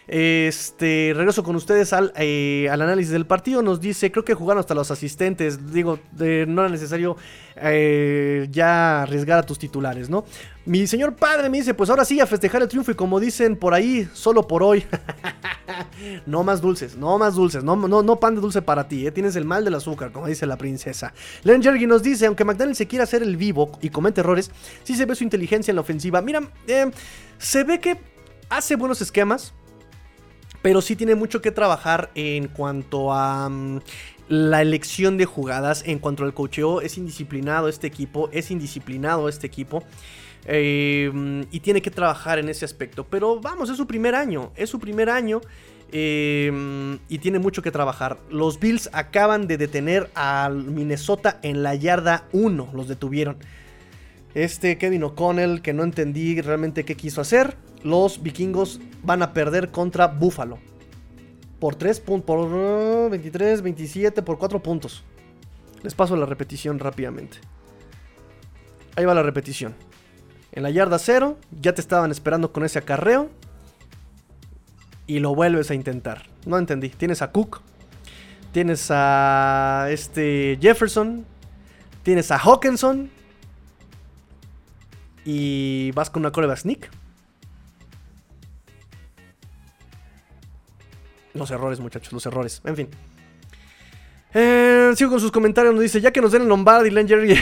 Este, 0.08 1.14
regreso 1.16 1.44
con 1.44 1.56
ustedes 1.56 1.94
al, 1.94 2.14
eh, 2.18 2.68
al, 2.70 2.82
análisis 2.82 3.12
del 3.12 3.26
partido. 3.26 3.62
Nos 3.62 3.80
dice, 3.80 4.12
creo 4.12 4.26
que 4.26 4.34
jugaron 4.34 4.60
hasta 4.60 4.76
los 4.76 4.92
asistentes. 4.92 5.72
Digo, 5.72 6.00
no 6.18 6.62
era 6.62 6.70
necesario 6.70 7.16
eh, 7.56 8.48
ya 8.52 9.04
arriesgar 9.04 9.40
a 9.40 9.44
tus 9.44 9.60
titulares, 9.60 10.10
¿no? 10.10 10.26
Mi 10.66 10.88
señor 10.88 11.16
padre 11.16 11.50
me 11.50 11.58
dice, 11.58 11.74
pues 11.74 11.90
ahora 11.90 12.06
sí, 12.06 12.20
a 12.20 12.26
festejar 12.26 12.62
el 12.62 12.68
triunfo 12.68 12.92
y 12.92 12.96
como 12.96 13.20
dicen 13.20 13.56
por 13.56 13.74
ahí, 13.74 14.08
solo 14.14 14.48
por 14.48 14.64
hoy. 14.64 14.84
no 16.26 16.44
más 16.44 16.62
dulces, 16.62 16.96
no 16.96 17.18
más 17.18 17.36
dulces, 17.36 17.64
no, 17.64 17.76
no, 17.76 18.02
no 18.02 18.20
pan 18.20 18.36
de 18.36 18.42
dulce 18.42 18.62
para 18.62 18.88
ti, 18.88 19.06
¿eh? 19.06 19.12
tienes 19.12 19.36
el 19.36 19.46
mal 19.46 19.66
del 19.66 19.76
azúcar, 19.76 20.12
como 20.12 20.28
dice 20.28 20.46
la 20.46 20.58
princesa. 20.58 21.14
Len 21.44 21.62
Jergy 21.62 21.86
nos 21.86 22.02
dice, 22.02 22.26
aunque 22.26 22.46
McDaniel 22.46 22.76
se 22.76 22.88
quiera 22.88 23.04
hacer 23.04 23.24
el 23.24 23.38
vivo 23.38 23.72
y 23.82 23.90
comete 23.90 24.22
errores, 24.22 24.52
sí 24.84 24.96
se 24.96 25.06
ve 25.06 25.16
su 25.16 25.24
inteligencia 25.24 25.72
en 25.72 25.76
la 25.76 25.82
ofensiva. 25.82 26.22
Mira, 26.22 26.42
se 27.38 27.64
ve 27.64 27.80
que 27.80 27.98
hace 28.50 28.76
buenos 28.76 29.02
esquemas, 29.02 29.54
pero 30.64 30.82
sí 30.82 30.96
tiene 30.96 31.14
mucho 31.14 31.42
que 31.42 31.52
trabajar 31.52 32.10
en 32.16 32.48
cuanto 32.48 33.14
a 33.14 33.50
mm, 33.50 33.82
la 34.30 34.62
elección 34.62 35.18
de 35.18 35.26
jugadas, 35.26 35.84
en 35.86 36.00
cuanto 36.00 36.24
al 36.24 36.34
cocheo. 36.34 36.82
Es 36.82 36.98
indisciplinado 36.98 37.68
este 37.68 37.86
equipo, 37.86 38.30
es 38.32 38.50
indisciplinado 38.50 39.30
este 39.30 39.46
equipo. 39.46 39.84
Em, 40.46 41.46
y 41.52 41.60
tiene 41.60 41.82
que 41.82 41.92
trabajar 41.92 42.40
en 42.40 42.48
ese 42.48 42.64
aspecto. 42.64 43.06
Pero 43.06 43.42
vamos, 43.42 43.70
es 43.70 43.78
su 43.78 43.86
primer 43.86 44.16
año. 44.16 44.52
Es 44.56 44.70
su 44.70 44.80
primer 44.80 45.10
año. 45.10 45.42
Em, 45.92 46.98
y 47.10 47.20
tiene 47.20 47.40
mucho 47.40 47.62
que 47.62 47.70
trabajar. 47.70 48.20
Los 48.32 48.58
Bills 48.58 48.90
acaban 48.94 49.48
de 49.48 49.58
detener 49.58 50.10
al 50.16 50.64
Minnesota 50.64 51.40
en 51.44 51.62
la 51.62 51.76
yarda 51.76 52.26
1. 52.32 52.70
Los 52.74 52.88
detuvieron. 52.88 53.38
Este 54.34 54.78
Kevin 54.78 55.04
O'Connell, 55.04 55.62
que 55.62 55.74
no 55.74 55.84
entendí 55.84 56.42
realmente 56.42 56.86
qué 56.86 56.96
quiso 56.96 57.22
hacer 57.22 57.58
los 57.84 58.24
vikingos 58.24 58.80
van 59.04 59.22
a 59.22 59.34
perder 59.34 59.70
contra 59.70 60.08
Buffalo. 60.08 60.58
Por 61.60 61.76
3 61.76 62.00
puntos, 62.00 62.26
por 62.26 63.10
23, 63.12 63.62
27, 63.62 64.22
por 64.22 64.38
4 64.38 64.62
puntos. 64.62 65.04
Les 65.82 65.94
paso 65.94 66.16
la 66.16 66.26
repetición 66.26 66.80
rápidamente. 66.80 67.38
Ahí 68.96 69.06
va 69.06 69.14
la 69.14 69.24
repetición. 69.24 69.76
En 70.52 70.64
la 70.64 70.70
yarda 70.70 71.00
0, 71.00 71.38
ya 71.62 71.74
te 71.74 71.82
estaban 71.82 72.12
esperando 72.12 72.52
con 72.52 72.64
ese 72.64 72.80
acarreo. 72.80 73.30
Y 75.08 75.20
lo 75.20 75.36
vuelves 75.36 75.72
a 75.72 75.74
intentar. 75.74 76.24
No 76.46 76.58
entendí. 76.58 76.90
Tienes 76.90 77.22
a 77.22 77.32
Cook. 77.32 77.62
Tienes 78.52 78.88
a 78.90 79.88
este 79.90 80.58
Jefferson. 80.62 81.26
Tienes 82.04 82.32
a 82.32 82.38
Hawkinson. 82.38 83.10
Y 85.26 85.92
vas 85.92 86.10
con 86.10 86.22
una 86.22 86.32
coreback 86.32 86.58
sneak. 86.58 86.90
Los 91.34 91.50
errores, 91.52 91.80
muchachos, 91.80 92.14
los 92.14 92.26
errores. 92.26 92.62
En 92.66 92.76
fin. 92.76 92.90
Eh, 94.36 94.92
sigo 94.96 95.12
con 95.12 95.20
sus 95.20 95.32
comentarios. 95.32 95.74
Nos 95.74 95.84
dice: 95.84 96.02
Ya 96.02 96.12
que 96.12 96.22
nos 96.22 96.32
den 96.32 96.48
Lombardi, 96.48 96.90
Len 96.90 97.08
Jerry. 97.08 97.38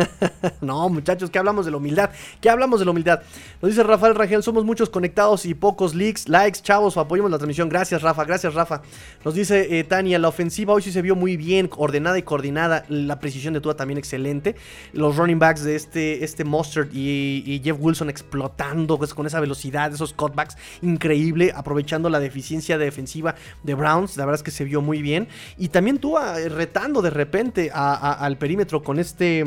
no, 0.60 0.88
muchachos, 0.88 1.30
que 1.30 1.38
hablamos 1.38 1.64
de 1.64 1.70
la 1.70 1.78
humildad. 1.78 2.10
Que 2.40 2.50
hablamos 2.50 2.78
de 2.78 2.84
la 2.84 2.90
humildad. 2.90 3.22
Nos 3.62 3.70
dice 3.70 3.82
Rafael 3.82 4.14
Rangel: 4.14 4.42
Somos 4.42 4.64
muchos 4.64 4.90
conectados 4.90 5.46
y 5.46 5.54
pocos 5.54 5.94
leaks, 5.94 6.28
likes, 6.28 6.60
chavos. 6.62 6.96
Apoyemos 6.98 7.30
la 7.30 7.38
transmisión. 7.38 7.68
Gracias, 7.68 8.02
Rafa. 8.02 8.24
Gracias, 8.24 8.52
Rafa. 8.52 8.82
Nos 9.24 9.34
dice 9.34 9.78
eh, 9.78 9.84
Tania: 9.84 10.18
La 10.18 10.28
ofensiva 10.28 10.74
hoy 10.74 10.82
sí 10.82 10.92
se 10.92 11.00
vio 11.00 11.16
muy 11.16 11.38
bien, 11.38 11.70
ordenada 11.76 12.18
y 12.18 12.22
coordinada. 12.22 12.84
La 12.88 13.18
precisión 13.18 13.54
de 13.54 13.60
Tua 13.60 13.74
también 13.76 13.96
excelente. 13.96 14.56
Los 14.92 15.16
running 15.16 15.38
backs 15.38 15.64
de 15.64 15.74
este, 15.74 16.22
este 16.22 16.44
Mustard 16.44 16.88
y, 16.92 17.60
Jeff 17.64 17.78
Wilson 17.80 18.10
explotando 18.10 18.98
pues, 18.98 19.14
con 19.14 19.26
esa 19.26 19.40
velocidad, 19.40 19.92
esos 19.92 20.12
cutbacks 20.12 20.56
increíble, 20.82 21.52
aprovechando 21.54 22.10
la 22.10 22.20
deficiencia 22.20 22.76
defensiva 22.76 23.34
de 23.62 23.74
Browns. 23.74 24.16
La 24.16 24.26
verdad 24.26 24.40
es 24.40 24.42
que 24.42 24.50
se 24.50 24.64
vio 24.64 24.82
muy 24.82 25.00
bien. 25.00 25.28
Y 25.56 25.68
también 25.68 25.98
Tua 25.98 26.25
eh, 26.34 26.48
retando 26.48 27.02
de 27.02 27.10
repente 27.10 27.70
al 27.72 28.36
perímetro 28.38 28.82
con 28.82 28.98
este 28.98 29.44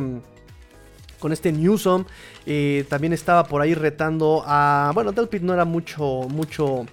con 1.19 1.33
este 1.33 1.51
Newsom. 1.51 2.05
Eh, 2.45 2.85
también 2.89 3.13
estaba 3.13 3.43
por 3.43 3.61
ahí 3.61 3.73
retando 3.73 4.43
a. 4.45 4.91
Bueno, 4.93 5.11
Delpit 5.11 5.41
no 5.41 5.53
era 5.53 5.65
mucho, 5.65 6.27
mucho. 6.29 6.85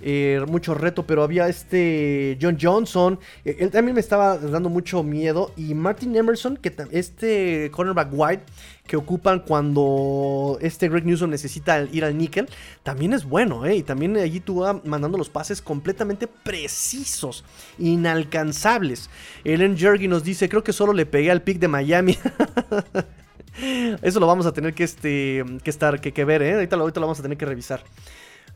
Eh, 0.00 0.40
mucho 0.46 0.74
reto, 0.74 1.04
pero 1.04 1.24
había 1.24 1.48
este 1.48 2.38
John 2.40 2.56
Johnson. 2.60 3.18
él 3.44 3.68
también 3.70 3.94
me 3.94 4.00
estaba 4.00 4.38
dando 4.38 4.68
mucho 4.68 5.02
miedo. 5.02 5.52
Y 5.56 5.74
Martin 5.74 6.14
Emerson, 6.14 6.56
que 6.56 6.72
este 6.92 7.68
cornerback 7.72 8.08
white 8.12 8.44
que 8.88 8.96
ocupan 8.96 9.40
cuando 9.40 10.58
este 10.60 10.88
Greg 10.88 11.04
Newsom 11.04 11.30
necesita 11.30 11.80
ir 11.82 12.04
al 12.04 12.18
níquel, 12.18 12.48
también 12.82 13.12
es 13.12 13.24
bueno, 13.24 13.66
¿eh? 13.66 13.76
Y 13.76 13.82
también 13.84 14.16
allí 14.16 14.40
tú 14.40 14.60
vas 14.60 14.84
mandando 14.84 15.16
los 15.16 15.28
pases 15.28 15.62
completamente 15.62 16.26
precisos, 16.26 17.44
inalcanzables. 17.78 19.10
Ellen 19.44 19.76
Jergy 19.76 20.08
nos 20.08 20.24
dice, 20.24 20.48
creo 20.48 20.64
que 20.64 20.72
solo 20.72 20.92
le 20.92 21.06
pegué 21.06 21.30
al 21.30 21.42
pick 21.42 21.58
de 21.58 21.68
Miami. 21.68 22.18
Eso 24.02 24.20
lo 24.20 24.26
vamos 24.26 24.46
a 24.46 24.52
tener 24.52 24.72
que, 24.74 24.84
este, 24.84 25.44
que 25.62 25.70
estar, 25.70 26.00
que, 26.00 26.24
ver, 26.24 26.42
¿eh? 26.42 26.54
Ahorita, 26.54 26.76
ahorita, 26.76 27.00
lo 27.00 27.06
vamos 27.06 27.20
a 27.20 27.22
tener 27.22 27.36
que 27.36 27.44
revisar. 27.44 27.84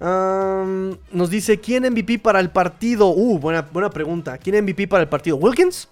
nos 0.01 1.31
dice, 1.31 1.61
¿quién 1.61 1.85
MVP 1.85 2.21
para 2.21 2.41
el 2.41 2.51
partido? 2.51 3.11
Uh, 3.11 3.39
buena, 3.39 3.63
buena 3.63 3.91
pregunta. 3.91 4.39
¿Quién 4.39 4.65
MVP 4.65 4.89
para 4.89 5.03
el 5.03 5.09
partido? 5.09 5.37
¿Wilkins? 5.37 5.89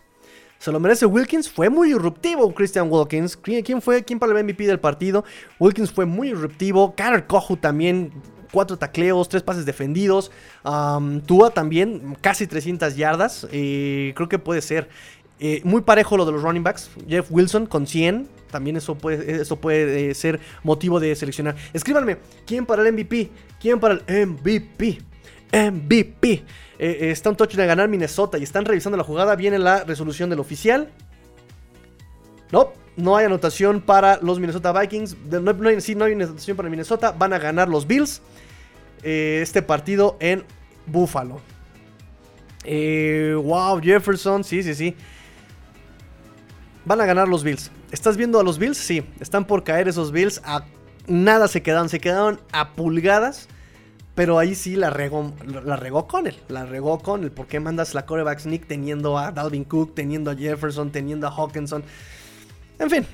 Se 0.61 0.71
lo 0.71 0.79
merece 0.79 1.07
Wilkins. 1.07 1.49
Fue 1.49 1.71
muy 1.71 1.91
irruptivo 1.93 2.53
Christian 2.55 2.89
Wilkins. 2.91 3.35
¿Quién 3.35 3.81
fue? 3.81 4.05
¿Quién 4.05 4.19
para 4.19 4.39
el 4.39 4.45
MVP 4.45 4.67
del 4.67 4.79
partido? 4.79 5.25
Wilkins 5.59 5.91
fue 5.91 6.05
muy 6.05 6.29
irruptivo. 6.29 6.95
Carter 6.95 7.27
Kohu 7.27 7.57
también. 7.57 8.13
Cuatro 8.53 8.77
tacleos, 8.77 9.29
tres 9.31 9.43
pases 9.43 9.65
defendidos. 9.65 10.31
Tua 11.25 11.51
también, 11.55 12.15
casi 12.21 12.47
300 12.47 12.95
yardas. 12.95 13.47
Eh, 13.53 14.13
creo 14.15 14.29
que 14.29 14.39
puede 14.39 14.61
ser. 14.61 14.91
Eh, 15.39 15.63
muy 15.65 15.81
parejo 15.81 16.19
lo 16.19 16.27
de 16.27 16.33
los 16.33 16.43
running 16.43 16.63
backs. 16.63 16.91
Jeff 17.09 17.29
Wilson 17.31 17.65
con 17.65 17.87
100. 17.87 18.29
También 18.51 18.77
eso 18.77 18.97
puede, 18.97 19.41
eso 19.41 19.57
puede 19.57 20.11
eh, 20.11 20.15
ser 20.15 20.41
motivo 20.63 21.01
de 21.01 21.17
seleccionar. 21.17 21.57
Escríbanme, 21.73 22.19
¿quién 22.45 22.67
para 22.67 22.87
el 22.87 22.93
MVP? 22.93 23.31
¿Quién 23.59 23.81
para 23.81 23.95
el 23.95 24.27
MVP? 24.27 24.99
MVP. 25.53 26.45
Eh, 26.79 27.11
está 27.11 27.31
un 27.31 27.37
touchdown 27.37 27.63
de 27.63 27.67
ganar 27.67 27.89
Minnesota 27.89 28.39
y 28.39 28.43
están 28.43 28.65
revisando 28.65 28.97
la 28.97 29.05
jugada. 29.05 29.37
Viene 29.37 29.59
la 29.59 29.85
resolución 29.85 30.31
del 30.31 30.41
oficial. 30.41 30.91
No, 32.53 32.73
no 32.97 33.17
hay 33.17 33.27
anotación 33.27 33.81
para 33.81 34.19
los 34.23 34.41
Minnesota 34.41 34.73
Vikings. 34.73 35.17
No, 35.31 35.81
sí, 35.81 35.95
no 35.95 36.05
hay 36.05 36.13
anotación 36.15 36.57
para 36.57 36.69
Minnesota. 36.69 37.13
Van 37.13 37.33
a 37.33 37.39
ganar 37.39 37.69
los 37.69 37.87
Bills. 37.87 38.23
Eh, 39.03 39.41
este 39.43 39.63
partido 39.63 40.17
en 40.21 40.45
Buffalo. 40.87 41.41
Eh, 42.65 43.35
wow, 43.43 43.81
Jefferson, 43.81 44.45
sí, 44.45 44.63
sí, 44.63 44.75
sí. 44.75 44.97
Van 46.85 47.01
a 47.01 47.07
ganar 47.07 47.29
los 47.29 47.43
Bills. 47.43 47.71
¿Estás 47.91 48.17
viendo 48.17 48.39
a 48.39 48.43
los 48.43 48.59
Bills? 48.59 48.79
Sí, 48.79 49.03
están 49.21 49.47
por 49.47 49.65
caer 49.65 49.89
esos 49.89 50.13
Bills. 50.13 50.41
A 50.45 50.65
nada 51.07 51.49
se 51.49 51.63
quedaron, 51.63 51.89
se 51.89 52.01
quedaron 52.01 52.41
a 52.53 52.73
pulgadas. 52.73 53.49
Pero 54.21 54.39
ahí 54.39 54.55
sí 54.55 54.77
la 54.77 54.91
regó, 54.91 55.33
la 55.65 55.77
regó 55.77 56.07
con 56.07 56.27
él. 56.27 56.37
La 56.49 56.67
regó 56.67 56.99
con 56.99 57.25
él. 57.25 57.31
¿Por 57.31 57.47
qué 57.47 57.59
mandas 57.59 57.95
la 57.95 58.05
coreback 58.05 58.41
sneak 58.41 58.67
teniendo 58.67 59.17
a 59.17 59.33
Dalvin 59.33 59.65
Cook, 59.65 59.95
teniendo 59.95 60.31
a 60.31 60.37
Jefferson, 60.37 60.91
teniendo 60.91 61.27
a 61.27 61.31
Hawkinson? 61.31 61.83
En 62.79 62.91
fin, 62.91 63.07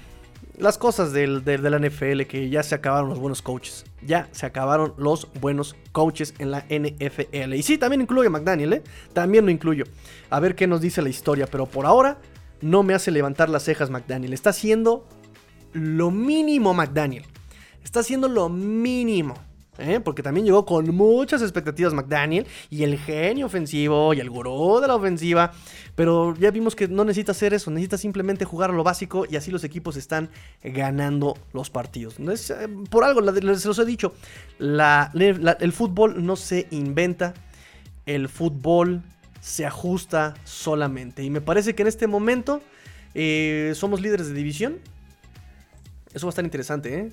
las 0.59 0.79
cosas 0.79 1.13
del, 1.13 1.45
del, 1.45 1.63
de 1.63 1.71
la 1.71 1.79
NFL 1.79 2.23
que 2.23 2.51
ya 2.51 2.65
se 2.65 2.75
acabaron 2.75 3.09
los 3.09 3.21
buenos 3.21 3.41
coaches. 3.41 3.85
Ya 4.05 4.29
se 4.33 4.47
acabaron 4.47 4.95
los 4.99 5.29
buenos 5.41 5.77
coaches 5.93 6.35
en 6.41 6.51
la 6.51 6.67
NFL. 6.69 7.55
Y 7.55 7.63
sí, 7.63 7.79
también 7.79 8.01
incluye 8.01 8.27
a 8.27 8.31
McDaniel, 8.31 8.73
¿eh? 8.73 8.83
También 9.13 9.45
lo 9.45 9.53
incluyo. 9.53 9.85
A 10.29 10.41
ver 10.41 10.57
qué 10.57 10.67
nos 10.67 10.81
dice 10.81 11.03
la 11.03 11.09
historia. 11.09 11.47
Pero 11.47 11.67
por 11.67 11.87
ahora 11.87 12.19
no 12.61 12.83
me 12.83 12.95
hace 12.95 13.13
levantar 13.13 13.49
las 13.49 13.63
cejas 13.63 13.91
McDaniel. 13.91 14.33
Está 14.33 14.51
haciendo 14.51 15.07
lo 15.73 16.11
mínimo 16.11 16.75
McDaniel. 16.75 17.27
Está 17.85 18.01
haciendo 18.01 18.27
lo 18.29 18.49
mínimo. 18.49 19.46
¿Eh? 19.79 20.01
Porque 20.01 20.23
también 20.23 20.47
llegó 20.47 20.65
con 20.65 20.95
muchas 20.95 21.43
expectativas 21.43 21.95
McDaniel 21.95 22.47
y 22.71 22.83
el 22.83 22.99
genio 22.99 23.47
ofensivo 23.47 24.15
y 24.15 24.21
el 24.21 24.31
gurú 24.31 24.81
de 24.81 24.89
la 24.89 24.95
ofensiva. 24.95 25.53
Pero 25.95 26.35
ya 26.37 26.51
vimos 26.51 26.77
que 26.77 26.89
no 26.89 27.05
necesita 27.05 27.33
hacer 27.33 27.55
eso, 27.55 27.71
necesita 27.71 27.99
simplemente 27.99 28.45
jugar 28.45 28.71
a 28.71 28.73
lo 28.73 28.85
básico 28.85 29.25
y 29.29 29.37
así 29.37 29.51
los 29.51 29.65
equipos 29.65 29.97
están 29.97 30.31
ganando 30.63 31.37
los 31.53 31.71
partidos. 31.71 32.17
Eh, 32.19 32.69
por 32.91 33.05
algo, 33.05 33.23
se 33.33 33.69
los 33.69 33.79
he 33.79 33.85
dicho, 33.85 34.15
el 34.59 35.73
fútbol 35.73 36.25
no 36.25 36.37
se 36.37 36.67
inventa, 36.71 37.35
el 38.05 38.29
fútbol 38.29 39.03
se 39.41 39.65
ajusta 39.65 40.35
solamente. 40.45 41.23
Y 41.23 41.31
me 41.31 41.41
parece 41.41 41.75
que 41.75 41.83
en 41.83 41.89
este 41.89 42.07
momento 42.07 42.61
eh, 43.15 43.73
somos 43.75 44.01
líderes 44.01 44.29
de 44.29 44.35
división. 44.35 44.79
Eso 46.13 46.27
va 46.27 46.31
a 46.31 46.33
estar 46.33 46.45
interesante, 46.45 46.99
¿eh? 46.99 47.13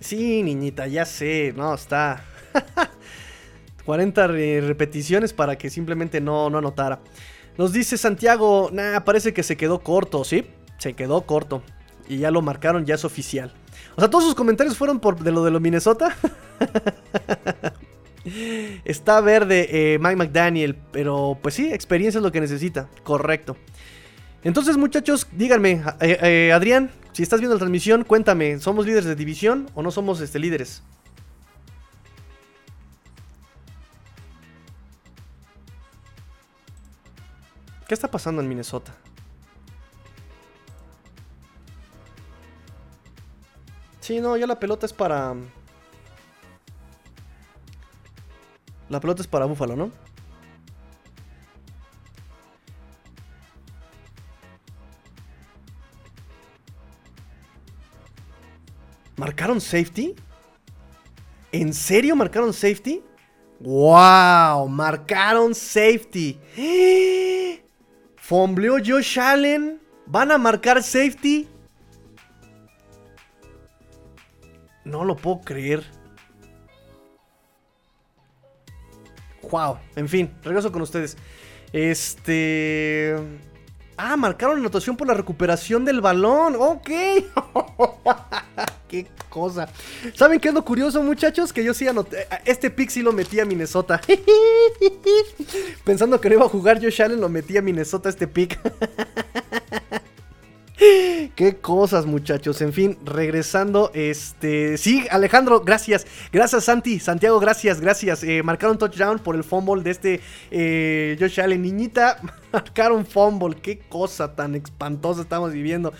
Sí, 0.00 0.42
niñita, 0.42 0.86
ya 0.86 1.04
sé. 1.04 1.52
No, 1.56 1.74
está. 1.74 2.22
40 3.84 4.26
repeticiones 4.26 5.32
para 5.32 5.56
que 5.56 5.70
simplemente 5.70 6.20
no, 6.20 6.50
no 6.50 6.58
anotara. 6.58 7.00
Nos 7.56 7.72
dice 7.72 7.96
Santiago, 7.96 8.70
nah, 8.72 9.00
parece 9.00 9.32
que 9.32 9.42
se 9.42 9.56
quedó 9.56 9.80
corto, 9.80 10.24
¿sí? 10.24 10.46
Se 10.78 10.92
quedó 10.92 11.22
corto. 11.22 11.62
Y 12.08 12.18
ya 12.18 12.30
lo 12.30 12.40
marcaron, 12.40 12.86
ya 12.86 12.94
es 12.94 13.04
oficial. 13.04 13.52
O 13.96 14.00
sea, 14.00 14.08
todos 14.08 14.24
sus 14.24 14.34
comentarios 14.34 14.76
fueron 14.76 15.00
por 15.00 15.18
de 15.18 15.32
lo 15.32 15.44
de 15.44 15.50
lo 15.50 15.58
Minnesota. 15.58 16.14
Está 18.84 19.20
verde 19.20 19.68
eh, 19.70 19.98
Mike 19.98 20.16
McDaniel, 20.16 20.76
pero 20.92 21.38
pues 21.42 21.54
sí, 21.54 21.72
experiencia 21.72 22.18
es 22.18 22.22
lo 22.22 22.30
que 22.30 22.40
necesita. 22.40 22.88
Correcto. 23.02 23.56
Entonces, 24.44 24.76
muchachos, 24.76 25.26
díganme, 25.32 25.82
eh, 26.00 26.18
eh, 26.22 26.52
Adrián, 26.52 26.90
si 27.18 27.24
estás 27.24 27.40
viendo 27.40 27.56
la 27.56 27.58
transmisión, 27.58 28.04
cuéntame, 28.04 28.60
¿somos 28.60 28.86
líderes 28.86 29.06
de 29.06 29.16
división 29.16 29.68
o 29.74 29.82
no 29.82 29.90
somos 29.90 30.20
este, 30.20 30.38
líderes? 30.38 30.84
¿Qué 37.88 37.94
está 37.94 38.08
pasando 38.08 38.40
en 38.40 38.46
Minnesota? 38.46 38.94
Sí, 43.98 44.20
no, 44.20 44.36
ya 44.36 44.46
la 44.46 44.60
pelota 44.60 44.86
es 44.86 44.92
para... 44.92 45.34
La 48.88 49.00
pelota 49.00 49.22
es 49.22 49.26
para 49.26 49.46
Búfalo, 49.46 49.74
¿no? 49.74 49.90
¿Marcaron 59.18 59.60
safety? 59.60 60.14
¿En 61.50 61.74
serio 61.74 62.14
marcaron 62.14 62.52
safety? 62.52 63.02
¡Wow! 63.58 64.68
Marcaron 64.68 65.56
safety. 65.56 66.38
Fombleó 68.16 68.76
Josh 68.84 69.18
Allen. 69.18 69.80
¿Van 70.06 70.30
a 70.30 70.38
marcar 70.38 70.80
safety? 70.82 71.48
No 74.84 75.04
lo 75.04 75.16
puedo 75.16 75.40
creer. 75.40 75.84
Wow. 79.50 79.78
En 79.96 80.08
fin, 80.08 80.32
regreso 80.44 80.70
con 80.70 80.82
ustedes. 80.82 81.16
Este. 81.72 83.16
Ah, 83.96 84.16
marcaron 84.16 84.58
anotación 84.58 84.96
por 84.96 85.08
la 85.08 85.14
recuperación 85.14 85.84
del 85.84 86.00
balón. 86.00 86.54
Ok. 86.56 86.88
qué 88.88 89.06
cosa. 89.28 89.68
¿Saben 90.14 90.40
qué 90.40 90.48
es 90.48 90.54
lo 90.54 90.64
curioso, 90.64 91.02
muchachos? 91.02 91.52
Que 91.52 91.62
yo 91.62 91.74
sí 91.74 91.86
anoté. 91.86 92.26
Este 92.44 92.70
pick 92.70 92.90
sí 92.90 93.02
lo 93.02 93.12
metí 93.12 93.38
a 93.38 93.44
Minnesota. 93.44 94.00
Pensando 95.84 96.20
que 96.20 96.28
no 96.28 96.36
iba 96.36 96.46
a 96.46 96.48
jugar 96.48 96.82
Josh 96.82 97.02
Allen, 97.02 97.20
lo 97.20 97.28
metí 97.28 97.56
a 97.56 97.62
Minnesota 97.62 98.08
este 98.08 98.26
pick. 98.26 98.58
Qué 101.34 101.56
cosas, 101.60 102.06
muchachos. 102.06 102.60
En 102.62 102.72
fin, 102.72 102.98
regresando. 103.04 103.90
Este. 103.94 104.78
Sí, 104.78 105.06
Alejandro, 105.10 105.60
gracias. 105.60 106.06
Gracias, 106.32 106.64
Santi. 106.64 107.00
Santiago, 107.00 107.40
gracias, 107.40 107.80
gracias. 107.80 108.22
Eh, 108.22 108.42
marcaron 108.44 108.78
touchdown 108.78 109.18
por 109.18 109.34
el 109.34 109.42
fumble 109.42 109.82
de 109.82 109.90
este 109.90 110.20
eh, 110.50 111.16
Josh 111.18 111.40
Allen. 111.40 111.62
Niñita, 111.62 112.20
marcaron 112.52 113.04
fumble. 113.04 113.56
Qué 113.60 113.78
cosa 113.78 114.34
tan 114.36 114.54
espantosa 114.54 115.22
estamos 115.22 115.52
viviendo. 115.52 115.92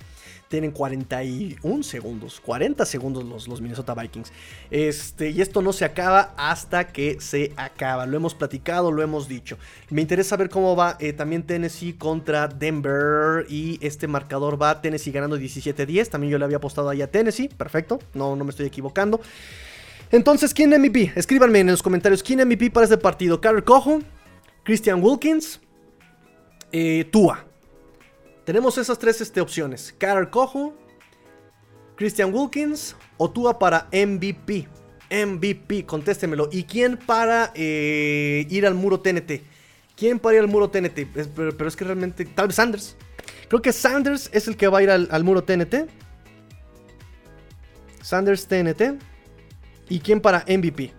Tienen 0.52 0.72
41 0.72 1.82
segundos, 1.82 2.40
40 2.42 2.86
segundos 2.86 3.24
los, 3.24 3.48
los, 3.48 3.62
Minnesota 3.62 3.96
Vikings. 3.96 4.32
Este, 4.70 5.32
y 5.32 5.42
esto 5.42 5.64
no 5.64 5.74
se 5.74 5.86
acaba 5.86 6.34
hasta 6.38 6.90
que 6.90 7.20
se 7.20 7.54
acaba. 7.56 8.06
Lo 8.06 8.18
hemos 8.18 8.36
platicado, 8.36 8.92
lo 8.92 9.02
hemos 9.02 9.28
dicho. 9.28 9.58
Me 9.90 10.02
interesa 10.02 10.36
ver 10.38 10.50
cómo 10.50 10.76
va 10.76 10.98
eh, 11.00 11.14
también 11.14 11.44
Tennessee 11.44 11.94
contra 11.94 12.48
Denver. 12.48 13.48
Y 13.50 13.80
este 13.82 14.08
marcador 14.08 14.62
va 14.62 14.82
Tennessee 14.82 15.12
ganando 15.12 15.38
17-10. 15.38 16.10
También 16.10 16.32
yo 16.32 16.38
le 16.38 16.46
había 16.46 16.58
apostado 16.58 16.90
ahí 16.90 17.02
a 17.02 17.10
Tennessee. 17.10 17.48
Perfecto, 17.48 18.00
no, 18.14 18.36
no 18.36 18.44
me 18.44 18.52
estoy 18.52 18.68
equivocando. 18.68 19.22
Entonces, 20.12 20.54
¿quién 20.54 20.70
MVP? 20.70 21.14
Escríbanme 21.16 21.62
en 21.62 21.68
los 21.68 21.82
comentarios. 21.82 22.22
¿Quién 22.22 22.46
MVP 22.46 22.70
para 22.72 22.84
este 22.84 22.98
partido? 22.98 23.40
Carter 23.40 23.64
Cojo, 23.64 24.02
Christian 24.64 25.02
Wilkins, 25.02 25.62
eh, 26.74 27.08
Tua. 27.10 27.51
Tenemos 28.52 28.78
esas 28.78 29.00
tres 29.00 29.22
este, 29.22 29.40
opciones. 29.40 29.96
Carter 29.98 30.30
Cojo, 30.30 30.74
Christian 31.96 32.34
Wilkins 32.34 32.98
o 33.16 33.32
Tua 33.32 33.58
para 33.58 33.88
MVP. 33.94 34.68
MVP, 35.10 35.86
contéstemelo. 35.86 36.50
¿Y 36.52 36.66
quién 36.66 36.98
para 36.98 37.54
eh, 37.56 38.46
ir 38.50 38.68
al 38.68 38.74
muro 38.74 39.00
TNT? 39.00 39.44
¿Quién 39.96 40.20
para 40.20 40.36
ir 40.36 40.42
al 40.42 40.50
muro 40.50 40.70
TNT? 40.70 41.08
pero, 41.34 41.66
es 41.66 41.78
que 41.78 41.86
realmente. 41.86 42.26
Tal 42.26 42.48
vez 42.48 42.58
Sanders. 42.58 42.98
Creo 43.48 43.62
que 43.62 43.72
Sanders 43.72 44.30
es 44.34 44.50
el 44.50 44.58
que 44.58 44.68
va 44.68 44.80
a 44.80 44.84
ir 44.84 44.90
al, 44.90 45.24
muro 45.24 45.46
TNT. 45.46 45.90
Sanders 48.02 48.48
TNT. 48.48 49.02
¿Y 49.88 50.02
quién 50.02 50.20
para 50.20 50.44
MVP? 50.46 50.94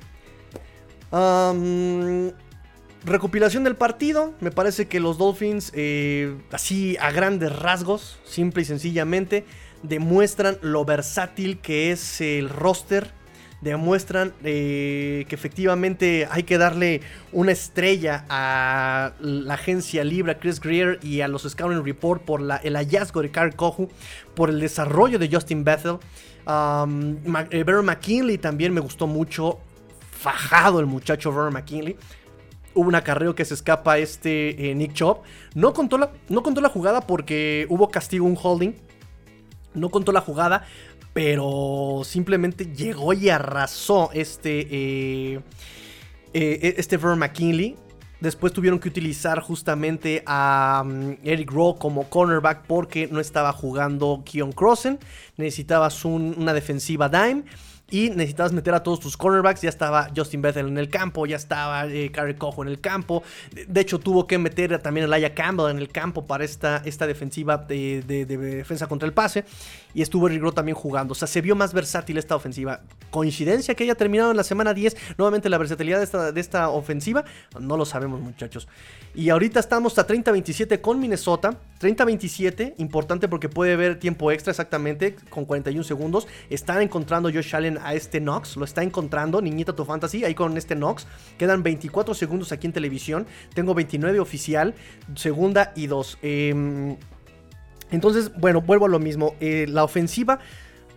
Recopilación 3.05 3.65
del 3.65 3.77
partido. 3.77 4.35
Me 4.41 4.51
parece 4.51 4.87
que 4.87 5.01
los 5.01 5.19
Dolphins, 5.19 5.73
eh, 5.75 6.37
así 6.51 6.97
a 7.01 7.11
grandes 7.11 7.57
rasgos, 7.57 8.19
simple 8.25 8.63
y 8.63 8.65
sencillamente, 8.65 9.45
demuestran 9.83 10.59
lo 10.63 10.85
versátil 10.85 11.59
que 11.59 11.93
es 11.93 12.21
el 12.21 12.49
roster. 12.49 13.11
Demuestran 13.61 14.33
eh, 14.43 15.25
que 15.29 15.35
efectivamente 15.37 16.27
hay 16.29 16.43
que 16.43 16.59
darle 16.59 17.01
una 17.31 17.53
estrella 17.53 18.25
a 18.29 19.13
la 19.21 19.55
agencia 19.55 20.03
libre, 20.03 20.33
a 20.33 20.39
Chris 20.41 20.61
Greer 20.61 20.99
y 21.01 21.21
a 21.21 21.29
los 21.29 21.49
Scouting 21.49 21.85
Report 21.85 22.23
por 22.23 22.41
el 22.41 22.77
hallazgo 22.77 23.23
de 23.23 23.31
Carl 23.31 23.55
Kohu, 23.55 23.89
por 24.35 24.51
el 24.51 24.59
desarrollo 24.59 25.21
de 25.21 25.29
Justin 25.33 25.63
Bethel. 25.63 25.99
Um, 26.45 27.19
eh, 27.51 27.65
McKinley 27.65 28.37
también 28.39 28.75
me 28.75 28.81
gustó 28.81 29.07
mucho. 29.07 29.61
Fajado 30.11 30.79
el 30.79 30.87
muchacho 30.87 31.33
Baron 31.33 31.53
McKinley 31.53 31.97
hubo 32.75 32.89
un 32.89 32.95
acarreo 32.95 33.35
que 33.35 33.45
se 33.45 33.55
escapa 33.55 33.99
este 33.99 34.71
eh, 34.71 34.75
Nick 34.75 34.95
Chop. 34.95 35.25
No 35.55 35.73
contó, 35.73 35.99
la, 35.99 36.13
no 36.29 36.43
contó 36.43 36.61
la 36.61 36.69
jugada 36.69 37.03
porque 37.03 37.67
hubo 37.69 37.91
castigo, 37.91 38.27
un 38.27 38.39
holding. 38.41 38.73
No 39.75 39.91
contó 39.91 40.13
la 40.13 40.21
jugada, 40.21 40.65
pero 41.13 42.03
simplemente 42.05 42.67
llegó 42.67 43.13
y 43.13 43.31
arrasó 43.31 44.11
este, 44.13 44.67
eh, 44.71 45.41
eh, 46.35 46.75
este 46.77 46.97
Vern 46.97 47.19
McKinley. 47.19 47.77
Después 48.21 48.53
tuvieron 48.53 48.79
que 48.79 48.89
utilizar 48.89 49.41
justamente 49.41 50.23
a 50.27 50.85
mm, 50.87 51.15
Eric 51.25 51.51
Rowe 51.51 51.77
como 51.79 52.09
cornerback 52.09 52.67
porque 52.67 53.09
no 53.11 53.19
estaba 53.19 53.53
jugando 53.53 54.23
Keon 54.25 54.53
Crossen. 54.53 54.99
Necesitabas 55.37 56.05
una 56.05 56.53
defensiva 56.53 57.09
dime 57.09 57.45
y 57.93 58.09
necesitabas 58.09 58.53
meter 58.53 58.73
a 58.73 58.83
todos 58.83 59.01
tus 59.01 59.19
cornerbacks. 59.19 59.61
Ya 59.61 59.69
estaba 59.69 60.09
Justin 60.17 60.41
Bethel 60.41 60.67
en 60.67 60.79
el 60.79 60.89
campo, 60.89 61.27
ya 61.27 61.37
estaba 61.37 61.87
eh, 61.87 62.11
Cojo 62.39 62.63
en 62.63 62.69
el 62.69 62.81
campo. 62.81 63.23
De, 63.69 63.81
hecho, 63.83 64.01
tuvo 64.01 64.27
que 64.27 64.39
meter 64.39 64.79
también 64.81 65.05
a 65.05 65.09
Laia 65.09 65.35
Campbell 65.35 65.71
en 65.71 65.77
el 65.77 65.91
campo 65.91 66.27
para 66.27 66.43
esta, 66.43 66.81
esta 66.87 67.07
defensiva 67.07 67.59
de, 67.59 68.03
defensa 68.03 68.87
contra 68.87 69.07
el 69.07 69.13
pase. 69.13 69.45
Y 69.93 70.01
estuvo 70.01 70.27
Eric 70.27 70.55
también 70.55 70.75
jugando. 70.75 71.13
O 71.13 71.15
sea, 71.15 71.29
se 71.29 71.43
vio 71.43 71.55
más 71.55 71.75
versátil 71.75 72.17
esta 72.17 72.35
ofensiva. 72.35 72.81
¿Coincidencia 73.11 73.75
que 73.75 73.85
haya 73.85 73.95
terminado 73.95 74.31
en 74.31 74.39
la 74.39 74.45
semana 74.45 74.73
10? 74.73 74.97
Nuevamente 75.19 75.51
la 75.51 75.59
versatilidad 75.59 75.99
de 75.99 76.05
esta, 76.05 76.33
de 76.33 76.41
esta 76.41 76.71
ofensiva. 76.71 77.27
No 77.61 77.77
lo 77.77 77.85
sabemos, 77.85 78.23
muchachos. 78.23 78.69
Y 79.15 79.29
ahorita 79.29 79.61
estamos 79.61 79.99
a 79.99 80.07
30-27 80.07 80.81
con 80.81 80.99
Minnesota. 80.99 81.59
30-27, 81.83 82.75
importante 82.79 83.29
porque 83.29 83.49
puede 83.49 83.73
haber 83.73 83.99
tiempo 83.99 84.31
extra 84.31 84.53
exactamente 84.53 85.17
con 85.31 85.45
41 85.45 85.83
segundos. 85.85 86.29
Están 86.49 86.81
encontrando 86.81 87.31
Josh 87.33 87.55
Allen 87.57 87.79
a 87.83 87.95
este 87.95 88.21
Knox, 88.21 88.57
lo 88.57 88.65
está 88.65 88.83
encontrando, 88.83 89.43
niñita 89.43 89.75
tu 89.75 89.85
fantasy, 89.85 90.25
ahí 90.25 90.35
con 90.35 90.57
este 90.57 90.77
Knox. 90.77 91.07
Quedan 91.39 91.63
24 91.63 92.15
segundos 92.15 92.53
aquí 92.53 92.67
en 92.67 92.73
televisión. 92.73 93.27
Tengo 93.55 93.75
29 93.75 94.21
oficial, 94.21 94.75
segunda 95.17 95.73
y 95.75 95.89
dos. 95.89 96.19
Em, 96.23 96.97
entonces, 97.91 98.33
bueno, 98.39 98.61
vuelvo 98.61 98.87
a 98.87 98.89
lo 98.89 98.99
mismo. 98.99 99.35
Eh, 99.41 99.67
la 99.69 99.85
ofensiva 99.85 100.39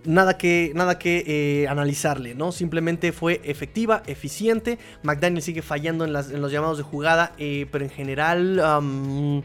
nada 0.06 0.38
que, 0.38 0.71
nada 0.76 1.00
que 1.00 1.24
eh, 1.26 1.67
analizarle, 1.67 2.36
¿no? 2.36 2.52
Simplemente 2.52 3.12
fue 3.12 3.41
efectiva, 3.43 4.04
eficiente. 4.08 4.78
McDaniel 5.04 5.41
sigue 5.41 5.62
fallando 5.62 6.06
en, 6.06 6.13
los 6.13 6.52
llamados 6.52 6.78
de 6.78 6.84
jugada, 6.84 7.34
eh, 7.38 7.65
pero 7.71 7.84
en 7.84 7.91
general... 7.91 9.43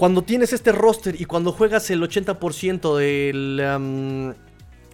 cuando 0.00 0.22
tienes 0.22 0.54
este 0.54 0.72
roster 0.72 1.20
y 1.20 1.26
cuando 1.26 1.52
juegas 1.52 1.90
el 1.90 2.00
80% 2.00 2.96
del, 2.96 4.34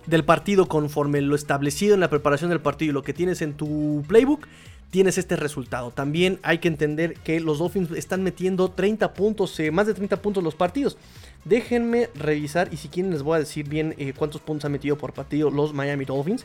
del 0.05 0.25
partido 0.25 0.67
conforme 0.67 1.21
lo 1.21 1.37
establecido 1.37 1.95
en 1.95 2.01
la 2.01 2.11
preparación 2.11 2.51
del 2.51 2.61
partido 2.61 2.91
y 2.91 2.93
lo 2.93 3.05
que 3.05 3.13
tienes 3.13 3.41
en 3.41 3.55
tu 3.55 4.03
playbook, 4.09 4.49
tienes 4.91 5.17
este 5.17 5.37
resultado. 5.37 5.93
También 5.93 6.41
hay 6.43 6.59
que 6.59 6.67
entender 6.67 7.15
que 7.15 7.39
los 7.39 7.59
Dolphins 7.61 7.93
están 7.93 8.25
metiendo 8.25 8.69
30 8.73 9.15
puntos, 9.15 9.61
eh, 9.61 9.71
más 9.71 9.87
de 9.87 9.95
30 9.95 10.21
puntos 10.21 10.43
los 10.43 10.57
partidos. 10.57 10.99
Déjenme 11.45 12.09
revisar 12.17 12.69
y 12.73 12.77
si 12.77 12.89
quieren 12.89 13.13
les 13.13 13.23
voy 13.23 13.37
a 13.37 13.39
decir 13.39 13.69
bien 13.69 13.95
eh, 13.99 14.13
cuántos 14.13 14.41
puntos 14.41 14.65
han 14.65 14.73
metido 14.73 14.99
por 14.99 15.13
partido 15.13 15.51
los 15.53 15.73
Miami 15.73 16.05
Dolphins. 16.05 16.45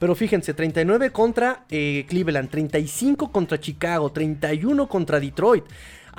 Pero 0.00 0.16
fíjense, 0.16 0.52
39 0.52 1.12
contra 1.12 1.64
eh, 1.70 2.04
Cleveland, 2.08 2.50
35 2.50 3.30
contra 3.30 3.60
Chicago, 3.60 4.10
31 4.10 4.88
contra 4.88 5.20
Detroit. 5.20 5.62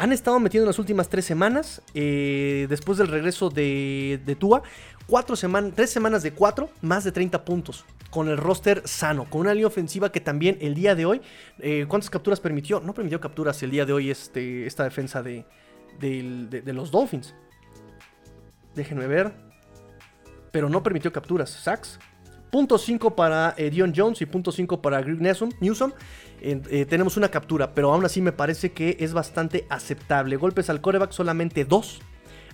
Han 0.02 0.12
estado 0.12 0.40
metiendo 0.40 0.64
en 0.64 0.70
las 0.70 0.80
últimas 0.80 1.10
tres 1.10 1.26
semanas, 1.26 1.80
después 1.94 2.98
del 2.98 3.08
regreso 3.08 3.52
de, 3.52 4.20
de 4.26 4.36
Tua, 4.36 4.64
cuatro 5.06 5.36
tres 5.76 5.92
semanas 5.92 6.24
de 6.24 6.32
cuatro, 6.32 6.72
más 6.82 7.04
de 7.04 7.12
30 7.12 7.46
puntos. 7.46 7.86
Con 8.10 8.28
el 8.28 8.38
roster 8.38 8.82
sano, 8.88 9.30
con 9.30 9.42
una 9.42 9.54
línea 9.54 9.68
ofensiva 9.68 10.12
que 10.12 10.20
también 10.20 10.58
el 10.60 10.74
día 10.74 10.96
de 10.96 11.06
hoy, 11.06 11.22
eh, 11.60 11.86
¿cuántas 11.88 12.10
capturas 12.10 12.40
permitió? 12.40 12.80
No 12.80 12.96
permitió 12.96 13.22
capturas 13.22 13.62
el 13.62 13.70
día 13.70 13.86
de 13.86 13.94
hoy 13.94 14.10
este, 14.10 14.66
esta 14.66 14.86
defensa 14.86 15.22
de, 15.22 15.46
los 16.66 16.90
Dolphins. 16.90 17.36
Déjenme 18.74 19.06
ver. 19.06 19.32
Pero 20.52 20.68
no 20.68 20.82
permitió 20.82 21.14
capturas. 21.14 21.52
Sacks. 21.52 22.00
Punto 22.52 22.78
5 22.78 23.16
para 23.16 23.56
eh, 23.58 23.70
Dion 23.70 23.94
Jones 23.96 24.22
y 24.22 24.26
punto 24.26 24.52
5 24.52 24.82
para 24.82 25.02
Greg 25.02 25.22
Newsom. 25.22 25.94
Eh, 26.42 26.86
tenemos 26.90 27.18
una 27.18 27.30
captura, 27.30 27.74
pero 27.74 27.94
aún 27.94 28.04
así 28.04 28.22
me 28.22 28.32
parece 28.32 28.72
que 28.74 28.98
es 29.00 29.14
bastante 29.14 29.66
aceptable. 29.70 30.36
Golpes 30.36 30.70
al 30.70 30.82
coreback 30.82 31.12
solamente 31.12 31.66
2 31.66 32.02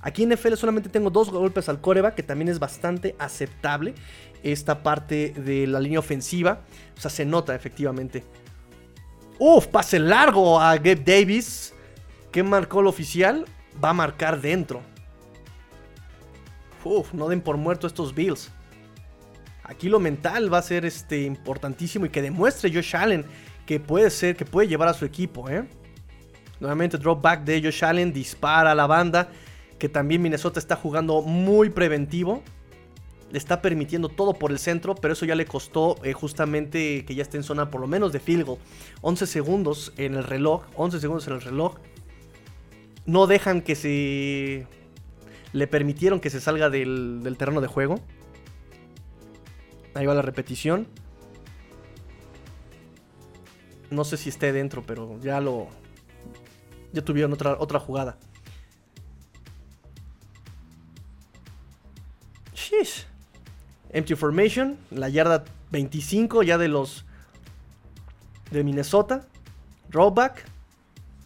Aquí 0.01 0.23
en 0.23 0.29
NFL 0.29 0.53
solamente 0.53 0.89
tengo 0.89 1.09
dos 1.09 1.29
golpes 1.29 1.69
al 1.69 1.81
coreback, 1.81 2.15
que 2.15 2.23
también 2.23 2.49
es 2.49 2.59
bastante 2.59 3.15
aceptable. 3.19 3.95
Esta 4.43 4.83
parte 4.83 5.33
de 5.35 5.67
la 5.67 5.79
línea 5.79 5.99
ofensiva. 5.99 6.61
O 6.95 7.01
sea, 7.01 7.11
se 7.11 7.25
nota 7.25 7.55
efectivamente. 7.55 8.23
Uf, 9.39 9.67
pase 9.67 9.99
largo 9.99 10.59
a 10.59 10.75
Gabe 10.77 10.95
Davis. 10.95 11.73
¿Qué 12.31 12.43
marcó 12.43 12.81
el 12.81 12.87
oficial? 12.87 13.45
Va 13.83 13.89
a 13.89 13.93
marcar 13.93 14.39
dentro. 14.39 14.81
Uf, 16.83 17.13
no 17.13 17.27
den 17.27 17.41
por 17.41 17.57
muerto 17.57 17.87
estos 17.87 18.13
Bills. 18.13 18.51
Aquí 19.67 19.89
lo 19.89 19.99
mental 19.99 20.51
va 20.51 20.59
a 20.59 20.61
ser 20.61 20.85
este, 20.85 21.23
importantísimo 21.23 22.05
y 22.05 22.09
que 22.09 22.21
demuestre 22.21 22.73
Josh 22.73 22.95
Allen 22.95 23.25
que 23.65 23.79
puede 23.79 24.09
ser, 24.09 24.35
que 24.35 24.45
puede 24.45 24.67
llevar 24.67 24.87
a 24.87 24.93
su 24.93 25.05
equipo. 25.05 25.49
¿eh? 25.49 25.65
Nuevamente 26.59 26.97
drop 26.97 27.21
back 27.21 27.43
de 27.43 27.61
Josh 27.61 27.83
Allen, 27.83 28.13
dispara 28.13 28.71
a 28.71 28.75
la 28.75 28.87
banda 28.87 29.29
que 29.77 29.89
también 29.89 30.21
Minnesota 30.21 30.59
está 30.59 30.75
jugando 30.75 31.21
muy 31.21 31.69
preventivo. 31.69 32.43
Le 33.31 33.37
está 33.37 33.61
permitiendo 33.61 34.07
todo 34.07 34.33
por 34.33 34.51
el 34.51 34.59
centro, 34.59 34.95
pero 34.95 35.13
eso 35.13 35.25
ya 35.25 35.35
le 35.35 35.45
costó 35.45 35.97
eh, 36.03 36.13
justamente 36.13 37.03
que 37.05 37.13
ya 37.13 37.23
esté 37.23 37.37
en 37.37 37.43
zona 37.43 37.69
por 37.69 37.81
lo 37.81 37.87
menos 37.87 38.13
de 38.13 38.19
field 38.19 38.45
goal. 38.45 38.59
11 39.01 39.27
segundos 39.27 39.93
en 39.97 40.15
el 40.15 40.23
reloj, 40.23 40.63
11 40.75 40.99
segundos 40.99 41.27
en 41.27 41.33
el 41.33 41.41
reloj. 41.41 41.75
No 43.05 43.27
dejan 43.27 43.61
que 43.61 43.75
se... 43.75 44.65
Le 45.53 45.67
permitieron 45.67 46.19
que 46.19 46.29
se 46.29 46.39
salga 46.39 46.69
del, 46.69 47.21
del 47.21 47.37
terreno 47.37 47.61
de 47.61 47.67
juego. 47.67 47.99
Ahí 49.97 50.05
va 50.05 50.13
la 50.13 50.21
repetición. 50.21 50.87
No 53.89 54.03
sé 54.03 54.17
si 54.17 54.29
esté 54.29 54.51
dentro, 54.53 54.83
pero 54.85 55.19
ya 55.21 55.41
lo... 55.41 55.67
Ya 56.93 57.01
tuvieron 57.01 57.33
otra, 57.33 57.57
otra 57.59 57.79
jugada. 57.79 58.17
Empty 63.89 64.15
formation, 64.15 64.77
la 64.91 65.09
yarda 65.09 65.45
25 65.71 66.43
ya 66.43 66.57
de 66.57 66.67
los 66.67 67.05
de 68.51 68.63
Minnesota. 68.63 69.25
Rollback. 69.89 70.45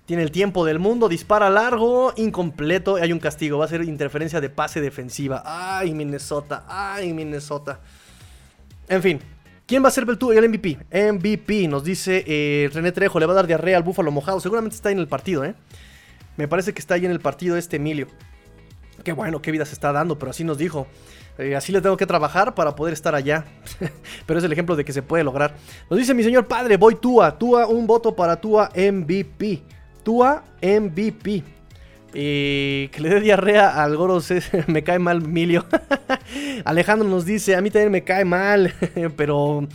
Tiene 0.06 0.24
el 0.24 0.32
tiempo 0.32 0.66
del 0.66 0.80
mundo, 0.80 1.08
dispara 1.08 1.50
largo, 1.50 2.14
incompleto, 2.18 2.96
hay 2.96 3.14
un 3.14 3.20
castigo, 3.20 3.58
va 3.58 3.66
a 3.66 3.68
ser 3.70 3.84
interferencia 3.84 4.42
de 4.42 4.50
pase 4.50 4.82
defensiva. 4.82 5.42
Ay, 5.46 5.94
Minnesota, 5.94 6.66
ay, 6.68 7.14
Minnesota. 7.14 7.80
En 8.92 9.02
fin, 9.02 9.22
¿quién 9.66 9.82
va 9.82 9.88
a 9.88 9.92
ser 9.92 10.04
el, 10.04 10.38
el 10.38 10.50
MVP? 10.50 10.78
MVP, 11.14 11.70
nos 11.70 11.86
dice 11.86 12.26
eh, 12.28 12.70
René 12.74 12.92
Trejo, 12.92 13.22
le 13.22 13.26
va 13.26 13.32
a 13.32 13.36
dar 13.38 13.48
diarrea 13.48 13.78
al 13.78 13.84
búfalo 13.84 14.12
mojado. 14.12 14.42
Seguramente 14.42 14.76
está 14.76 14.92
en 14.92 15.00
el 15.00 15.08
partido, 15.08 15.46
¿eh? 15.46 15.56
Me 16.36 16.50
parece 16.50 16.74
que 16.74 16.82
está 16.82 16.96
ahí 16.96 17.06
en 17.06 17.12
el 17.12 17.22
partido 17.22 17.56
este 17.56 17.78
Emilio. 17.78 18.08
Qué 19.06 19.14
bueno, 19.14 19.42
qué 19.42 19.50
vida 19.50 19.66
se 19.66 19.72
está 19.72 19.94
dando, 19.94 20.20
pero 20.20 20.32
así 20.32 20.44
nos 20.44 20.58
dijo. 20.58 20.88
Eh, 21.38 21.56
así 21.56 21.72
le 21.72 21.80
tengo 21.80 21.96
que 21.96 22.06
trabajar 22.06 22.54
para 22.54 22.76
poder 22.76 22.94
estar 22.94 23.16
allá. 23.16 23.46
pero 24.26 24.40
es 24.40 24.44
el 24.44 24.52
ejemplo 24.52 24.76
de 24.76 24.84
que 24.84 24.92
se 24.92 25.02
puede 25.02 25.24
lograr. 25.24 25.56
Nos 25.90 25.98
dice 25.98 26.14
mi 26.14 26.24
señor 26.24 26.50
padre, 26.50 26.76
voy 26.76 26.96
Tua. 26.96 27.38
Tua, 27.38 27.68
un 27.68 27.88
voto 27.88 28.14
para 28.14 28.42
Tua 28.42 28.72
MVP. 28.76 29.64
Tua 30.04 30.44
MVP. 30.62 31.44
Eh, 32.14 32.90
que 32.92 33.00
le 33.00 33.10
dé 33.10 33.22
diarrea 33.22 33.82
al 33.82 33.96
Goros 33.96 34.34
me 34.68 34.84
cae 34.84 35.00
mal 35.00 35.24
Emilio. 35.24 35.66
Alejandro 36.66 37.08
nos 37.08 37.26
dice, 37.26 37.56
a 37.56 37.62
mí 37.62 37.72
también 37.72 37.92
me 37.92 38.04
cae 38.04 38.26
mal, 38.26 38.74
pero 39.16 39.68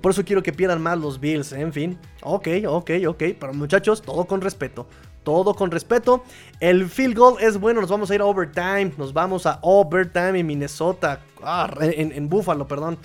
por 0.00 0.10
eso 0.12 0.24
quiero 0.24 0.42
que 0.42 0.52
pierdan 0.52 0.82
más 0.82 0.98
los 0.98 1.20
Bills. 1.20 1.52
En 1.52 1.72
fin, 1.72 1.98
ok, 2.22 2.48
ok, 2.66 2.90
ok. 3.08 3.22
Pero 3.38 3.54
muchachos, 3.54 4.02
todo 4.02 4.24
con 4.24 4.40
respeto 4.40 4.86
todo 5.24 5.54
con 5.54 5.70
respeto. 5.70 6.22
El 6.60 6.86
field 6.86 7.16
goal 7.16 7.36
es 7.40 7.58
bueno, 7.58 7.80
nos 7.80 7.88
vamos 7.88 8.10
a 8.10 8.14
ir 8.14 8.20
a 8.20 8.26
overtime. 8.26 8.92
Nos 8.98 9.14
vamos 9.14 9.46
a 9.46 9.58
overtime 9.62 10.38
en 10.40 10.46
Minnesota. 10.46 11.20
Ah, 11.42 11.74
en, 11.80 12.12
en 12.12 12.28
Buffalo, 12.28 12.68
perdón. 12.68 12.98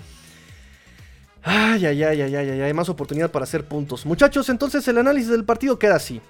Ay, 1.41 1.85
ay, 1.85 2.03
ay, 2.03 2.21
ay, 2.21 2.35
ay, 2.35 2.49
ay, 2.49 2.61
hay 2.61 2.73
más 2.73 2.89
oportunidad 2.89 3.31
para 3.31 3.43
hacer 3.43 3.65
puntos. 3.65 4.05
Muchachos, 4.05 4.49
entonces 4.49 4.85
el 4.87 4.97
análisis 4.97 5.29
del 5.29 5.45
partido 5.45 5.79
queda 5.79 5.95
así. 5.95 6.21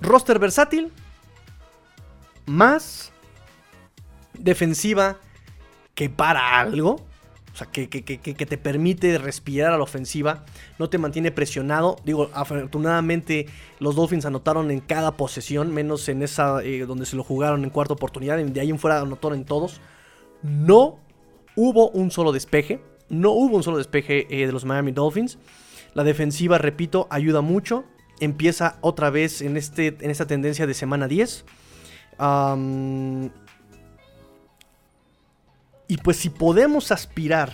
Roster 0.00 0.38
versátil. 0.38 0.92
Más 2.46 3.12
defensiva 4.34 5.16
que 5.94 6.08
para 6.08 6.60
algo. 6.60 7.08
O 7.52 7.56
sea, 7.58 7.66
que, 7.72 7.88
te 7.88 8.58
permite 8.58 9.18
respirar 9.18 9.72
a 9.72 9.76
la 9.78 9.82
ofensiva, 9.82 10.44
no 10.78 10.88
te 10.88 10.96
mantiene 10.96 11.32
presionado. 11.32 11.96
Digo, 12.04 12.30
afortunadamente 12.32 13.46
los 13.80 13.96
Dolphins 13.96 14.26
anotaron 14.26 14.70
en 14.70 14.78
cada 14.78 15.16
posesión, 15.16 15.74
menos 15.74 16.08
en 16.08 16.22
esa 16.22 16.62
eh, 16.62 16.86
donde 16.86 17.04
se 17.04 17.16
lo 17.16 17.24
jugaron 17.24 17.64
en 17.64 17.70
cuarta 17.70 17.94
oportunidad. 17.94 18.38
De 18.38 18.60
ahí 18.60 18.70
en 18.70 18.78
fuera 18.78 19.00
anotaron 19.00 19.38
en 19.38 19.44
todos. 19.44 19.80
No 20.42 21.00
hubo 21.56 21.90
un 21.90 22.12
solo 22.12 22.30
despeje. 22.30 22.80
No 23.08 23.32
hubo 23.32 23.56
un 23.56 23.64
solo 23.64 23.78
despeje 23.78 24.28
eh, 24.30 24.46
de 24.46 24.52
los 24.52 24.64
Miami 24.64 24.92
Dolphins. 24.92 25.38
La 25.94 26.04
defensiva, 26.04 26.58
repito, 26.58 27.08
ayuda 27.10 27.40
mucho. 27.40 27.84
Empieza 28.20 28.76
otra 28.80 29.10
vez 29.10 29.42
en, 29.42 29.56
este, 29.56 29.96
en 30.00 30.10
esta 30.10 30.26
tendencia 30.26 30.66
de 30.66 30.74
semana 30.74 31.08
10. 31.08 31.44
Y 35.88 35.96
pues 35.98 36.18
si 36.18 36.28
podemos 36.30 36.92
aspirar 36.92 37.52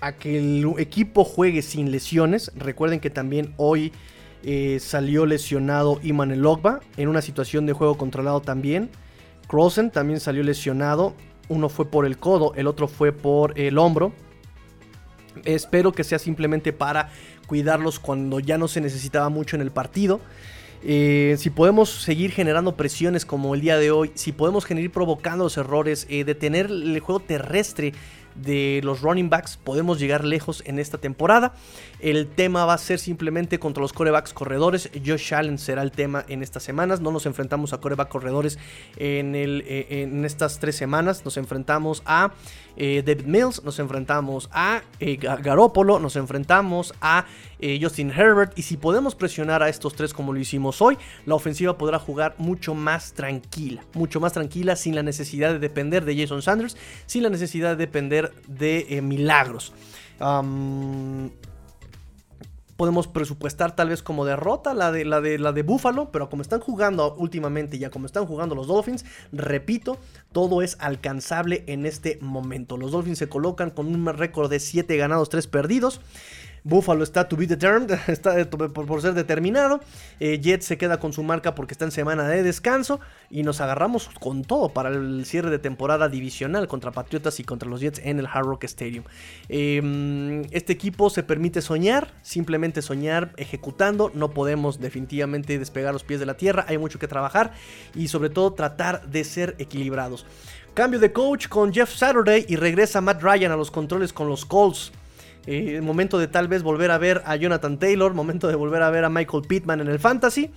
a 0.00 0.12
que 0.12 0.38
el 0.38 0.74
equipo 0.78 1.24
juegue 1.24 1.62
sin 1.62 1.90
lesiones, 1.90 2.52
recuerden 2.54 3.00
que 3.00 3.10
también 3.10 3.54
hoy 3.56 3.92
eh, 4.44 4.78
salió 4.78 5.24
lesionado 5.24 5.98
Iman 6.02 6.30
Elogba 6.30 6.80
en 6.98 7.08
una 7.08 7.22
situación 7.22 7.64
de 7.64 7.72
juego 7.72 7.96
controlado 7.96 8.42
también. 8.42 8.90
Crossen 9.48 9.90
también 9.90 10.20
salió 10.20 10.42
lesionado. 10.42 11.14
Uno 11.48 11.68
fue 11.68 11.90
por 11.90 12.06
el 12.06 12.18
codo, 12.18 12.54
el 12.54 12.66
otro 12.66 12.86
fue 12.86 13.12
por 13.12 13.58
el 13.58 13.78
hombro. 13.78 14.12
Espero 15.44 15.92
que 15.92 16.04
sea 16.04 16.18
simplemente 16.18 16.72
para 16.72 17.10
cuidarlos 17.44 17.98
cuando 17.98 18.40
ya 18.40 18.58
no 18.58 18.68
se 18.68 18.80
necesitaba 18.80 19.28
mucho 19.28 19.56
en 19.56 19.62
el 19.62 19.70
partido. 19.70 20.20
Eh, 20.86 21.36
si 21.38 21.48
podemos 21.48 21.88
seguir 21.88 22.30
generando 22.30 22.76
presiones 22.76 23.24
como 23.24 23.54
el 23.54 23.62
día 23.62 23.78
de 23.78 23.90
hoy, 23.90 24.12
si 24.14 24.32
podemos 24.32 24.64
seguir 24.64 24.90
provocando 24.90 25.44
los 25.44 25.56
errores, 25.56 26.06
eh, 26.10 26.24
detener 26.24 26.66
el 26.66 27.00
juego 27.00 27.20
terrestre 27.20 27.94
de 28.34 28.80
los 28.82 29.00
running 29.00 29.30
backs, 29.30 29.56
podemos 29.56 29.98
llegar 29.98 30.24
lejos 30.24 30.62
en 30.66 30.78
esta 30.78 30.98
temporada. 30.98 31.54
El 32.00 32.28
tema 32.28 32.64
va 32.64 32.74
a 32.74 32.78
ser 32.78 32.98
simplemente 32.98 33.58
contra 33.58 33.80
los 33.80 33.92
corebacks 33.92 34.32
corredores. 34.32 34.90
Josh 35.04 35.34
Allen 35.34 35.58
será 35.58 35.82
el 35.82 35.92
tema 35.92 36.24
en 36.28 36.42
estas 36.42 36.62
semanas. 36.62 37.00
No 37.00 37.10
nos 37.10 37.26
enfrentamos 37.26 37.72
a 37.72 37.78
coreback 37.78 38.08
corredores 38.08 38.58
en, 38.96 39.34
eh, 39.34 39.86
en 39.88 40.24
estas 40.24 40.58
tres 40.58 40.76
semanas. 40.76 41.24
Nos 41.24 41.36
enfrentamos 41.36 42.02
a 42.06 42.32
David 42.76 43.24
Mills, 43.26 43.62
nos 43.62 43.78
enfrentamos 43.78 44.48
a 44.52 44.82
Garópolo, 44.98 46.00
nos 46.00 46.16
enfrentamos 46.16 46.92
a 47.00 47.26
Justin 47.80 48.10
Herbert. 48.10 48.58
Y 48.58 48.62
si 48.62 48.76
podemos 48.76 49.14
presionar 49.14 49.62
a 49.62 49.68
estos 49.68 49.94
tres 49.94 50.12
como 50.12 50.32
lo 50.32 50.38
hicimos 50.38 50.82
hoy, 50.82 50.98
la 51.26 51.34
ofensiva 51.34 51.78
podrá 51.78 51.98
jugar 51.98 52.34
mucho 52.38 52.74
más 52.74 53.12
tranquila, 53.12 53.82
mucho 53.94 54.20
más 54.20 54.32
tranquila 54.32 54.76
sin 54.76 54.94
la 54.94 55.02
necesidad 55.02 55.52
de 55.52 55.58
depender 55.58 56.04
de 56.04 56.16
Jason 56.16 56.42
Sanders, 56.42 56.76
sin 57.06 57.22
la 57.22 57.30
necesidad 57.30 57.70
de 57.70 57.76
depender 57.76 58.32
de 58.46 58.86
eh, 58.90 59.02
milagros. 59.02 59.72
podemos 62.76 63.06
presupuestar 63.06 63.76
tal 63.76 63.88
vez 63.88 64.02
como 64.02 64.24
derrota 64.24 64.74
la 64.74 64.90
de, 64.90 65.04
la, 65.04 65.20
de, 65.20 65.38
la 65.38 65.52
de 65.52 65.62
Buffalo, 65.62 66.10
pero 66.10 66.28
como 66.28 66.42
están 66.42 66.60
jugando 66.60 67.14
últimamente, 67.14 67.78
ya 67.78 67.90
como 67.90 68.06
están 68.06 68.26
jugando 68.26 68.54
los 68.54 68.66
Dolphins, 68.66 69.04
repito, 69.32 69.98
todo 70.32 70.60
es 70.60 70.76
alcanzable 70.80 71.64
en 71.66 71.86
este 71.86 72.18
momento. 72.20 72.76
Los 72.76 72.92
Dolphins 72.92 73.18
se 73.18 73.28
colocan 73.28 73.70
con 73.70 73.86
un 73.86 74.06
récord 74.06 74.50
de 74.50 74.60
7 74.60 74.96
ganados, 74.96 75.28
3 75.30 75.46
perdidos. 75.46 76.00
Buffalo 76.66 77.04
está 77.04 77.28
to 77.28 77.36
be 77.36 77.46
determined, 77.46 77.90
está 78.08 78.40
eh, 78.40 78.46
por, 78.46 79.02
ser 79.02 79.12
determinado. 79.12 79.80
Eh, 80.18 80.40
Jet 80.40 80.62
se 80.62 80.78
queda 80.78 80.98
con 80.98 81.12
su 81.12 81.22
marca 81.22 81.54
porque 81.54 81.74
está 81.74 81.84
en 81.84 81.90
semana 81.90 82.26
de 82.26 82.42
descanso. 82.42 83.00
Y 83.30 83.42
nos 83.42 83.60
agarramos 83.60 84.08
con 84.18 84.42
todo 84.42 84.70
para 84.70 84.88
el 84.88 85.26
cierre 85.26 85.50
de 85.50 85.58
temporada 85.58 86.08
divisional 86.08 86.66
contra 86.66 86.90
Patriotas 86.90 87.38
y 87.38 87.44
contra 87.44 87.68
los 87.68 87.80
Jets 87.80 88.00
en 88.02 88.18
el 88.18 88.26
Hard 88.26 88.46
Rock 88.46 88.64
Stadium. 88.64 89.04
Em, 89.50 90.42
este 90.52 90.72
equipo 90.72 91.10
se 91.10 91.22
permite 91.22 91.60
soñar, 91.60 92.14
simplemente 92.22 92.80
soñar 92.80 93.32
ejecutando. 93.36 94.10
No 94.14 94.30
podemos 94.30 94.80
definitivamente 94.80 95.58
despegar 95.58 95.92
los 95.92 96.02
pies 96.02 96.18
de 96.18 96.26
la 96.26 96.38
tierra. 96.38 96.64
Hay 96.66 96.78
mucho 96.78 96.98
que 96.98 97.08
trabajar 97.08 97.52
y 97.94 98.08
sobre 98.08 98.30
todo 98.30 98.54
tratar 98.54 99.06
de 99.06 99.24
ser 99.24 99.54
equilibrados. 99.58 100.24
Cambio 100.72 100.98
de 100.98 101.12
coach 101.12 101.48
con 101.48 101.74
Jeff 101.74 101.94
Saturday 101.94 102.46
y 102.48 102.56
regresa 102.56 103.02
Matt 103.02 103.22
Ryan 103.22 103.52
a 103.52 103.56
los 103.56 103.70
controles 103.70 104.14
con 104.14 104.28
los 104.28 104.46
Colts. 104.46 104.90
Eh, 105.46 105.80
momento 105.80 106.18
de 106.18 106.28
tal 106.28 106.48
vez 106.48 106.62
volver 106.62 106.90
a 106.90 106.98
ver 106.98 107.22
a 107.26 107.36
Jonathan 107.36 107.78
Taylor, 107.78 108.14
momento 108.14 108.48
de 108.48 108.54
volver 108.54 108.82
a 108.82 108.90
ver 108.90 109.04
a 109.04 109.10
Michael 109.10 109.44
Pittman 109.46 109.80
en 109.80 109.88
el 109.88 109.98
Fantasy. 109.98 110.50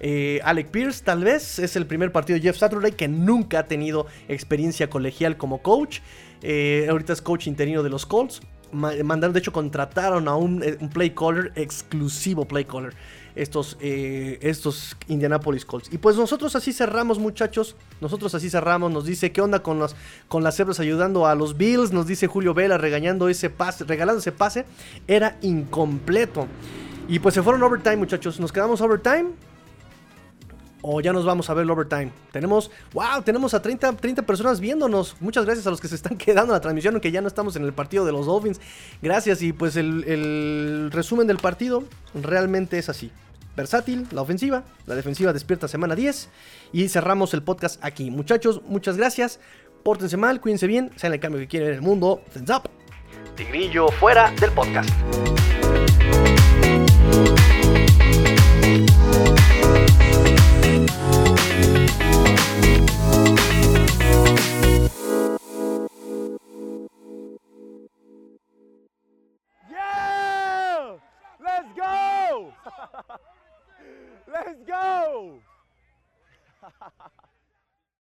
Eh, 0.00 0.40
Alec 0.42 0.70
Pierce 0.70 1.04
tal 1.04 1.22
vez 1.22 1.60
es 1.60 1.76
el 1.76 1.86
primer 1.86 2.10
partido 2.10 2.38
de 2.38 2.42
Jeff 2.42 2.56
Saturday 2.56 2.92
que 2.92 3.06
nunca 3.06 3.60
ha 3.60 3.66
tenido 3.66 4.06
experiencia 4.28 4.90
colegial 4.90 5.36
como 5.36 5.62
coach. 5.62 6.00
Eh, 6.42 6.86
ahorita 6.90 7.12
es 7.12 7.22
coach 7.22 7.46
interino 7.46 7.82
de 7.82 7.90
los 7.90 8.04
Colts. 8.06 8.40
Mandaron, 8.72 9.34
de 9.34 9.38
hecho, 9.38 9.52
contrataron 9.52 10.28
a 10.28 10.34
un, 10.34 10.64
un 10.80 10.88
play 10.88 11.10
caller, 11.10 11.52
exclusivo 11.56 12.48
play 12.48 12.64
caller 12.64 12.94
estos, 13.34 13.76
eh, 13.80 14.38
estos 14.42 14.96
Indianapolis 15.08 15.64
Colts. 15.64 15.92
Y 15.92 15.98
pues 15.98 16.16
nosotros 16.16 16.54
así 16.56 16.72
cerramos, 16.72 17.18
muchachos. 17.18 17.76
Nosotros 18.00 18.34
así 18.34 18.50
cerramos. 18.50 18.90
Nos 18.92 19.04
dice 19.04 19.32
qué 19.32 19.40
onda 19.40 19.62
con, 19.62 19.78
los, 19.78 19.96
con 20.28 20.42
las 20.42 20.56
cebras 20.56 20.80
ayudando 20.80 21.26
a 21.26 21.34
los 21.34 21.56
Bills. 21.56 21.92
Nos 21.92 22.06
dice 22.06 22.26
Julio 22.26 22.54
Vela 22.54 22.78
regañando 22.78 23.28
ese 23.28 23.50
pase, 23.50 23.84
regalando 23.84 24.20
ese 24.20 24.32
pase. 24.32 24.64
Era 25.06 25.38
incompleto. 25.42 26.46
Y 27.08 27.18
pues 27.18 27.34
se 27.34 27.42
fueron 27.42 27.62
overtime, 27.62 27.96
muchachos. 27.96 28.40
Nos 28.40 28.52
quedamos 28.52 28.80
overtime. 28.80 29.30
O 30.82 31.00
ya 31.00 31.12
nos 31.12 31.24
vamos 31.24 31.48
a 31.48 31.54
ver 31.54 31.62
el 31.62 31.70
overtime. 31.70 32.12
Tenemos, 32.32 32.70
wow, 32.92 33.22
tenemos 33.24 33.54
a 33.54 33.62
30, 33.62 33.96
30 33.96 34.22
personas 34.22 34.60
viéndonos. 34.60 35.16
Muchas 35.20 35.44
gracias 35.44 35.66
a 35.66 35.70
los 35.70 35.80
que 35.80 35.88
se 35.88 35.94
están 35.94 36.16
quedando 36.18 36.52
en 36.52 36.56
la 36.56 36.60
transmisión, 36.60 36.94
aunque 36.94 37.10
ya 37.10 37.20
no 37.20 37.28
estamos 37.28 37.56
en 37.56 37.64
el 37.64 37.72
partido 37.72 38.04
de 38.04 38.12
los 38.12 38.26
Dolphins. 38.26 38.60
Gracias 39.00 39.42
y 39.42 39.52
pues 39.52 39.76
el, 39.76 40.04
el 40.04 40.90
resumen 40.92 41.26
del 41.26 41.38
partido 41.38 41.84
realmente 42.14 42.78
es 42.78 42.88
así 42.88 43.10
versátil, 43.56 44.06
la 44.12 44.22
ofensiva, 44.22 44.64
la 44.86 44.94
defensiva 44.94 45.32
despierta 45.32 45.68
semana 45.68 45.94
10 45.94 46.28
y 46.72 46.88
cerramos 46.88 47.34
el 47.34 47.42
podcast 47.42 47.82
aquí. 47.84 48.10
Muchachos, 48.10 48.62
muchas 48.66 48.96
gracias, 48.96 49.40
pórtense 49.82 50.16
mal, 50.16 50.40
cuídense 50.40 50.66
bien, 50.66 50.90
sean 50.96 51.12
el 51.12 51.20
cambio 51.20 51.40
que 51.40 51.48
quieren 51.48 51.68
en 51.68 51.74
el 51.74 51.82
mundo. 51.82 52.22
Thumbs 52.32 52.50
up. 52.50 52.70
Tigrillo 53.36 53.88
fuera 53.88 54.30
del 54.40 54.50
podcast. 54.52 54.90
Let's 74.32 74.62
go! 74.66 75.40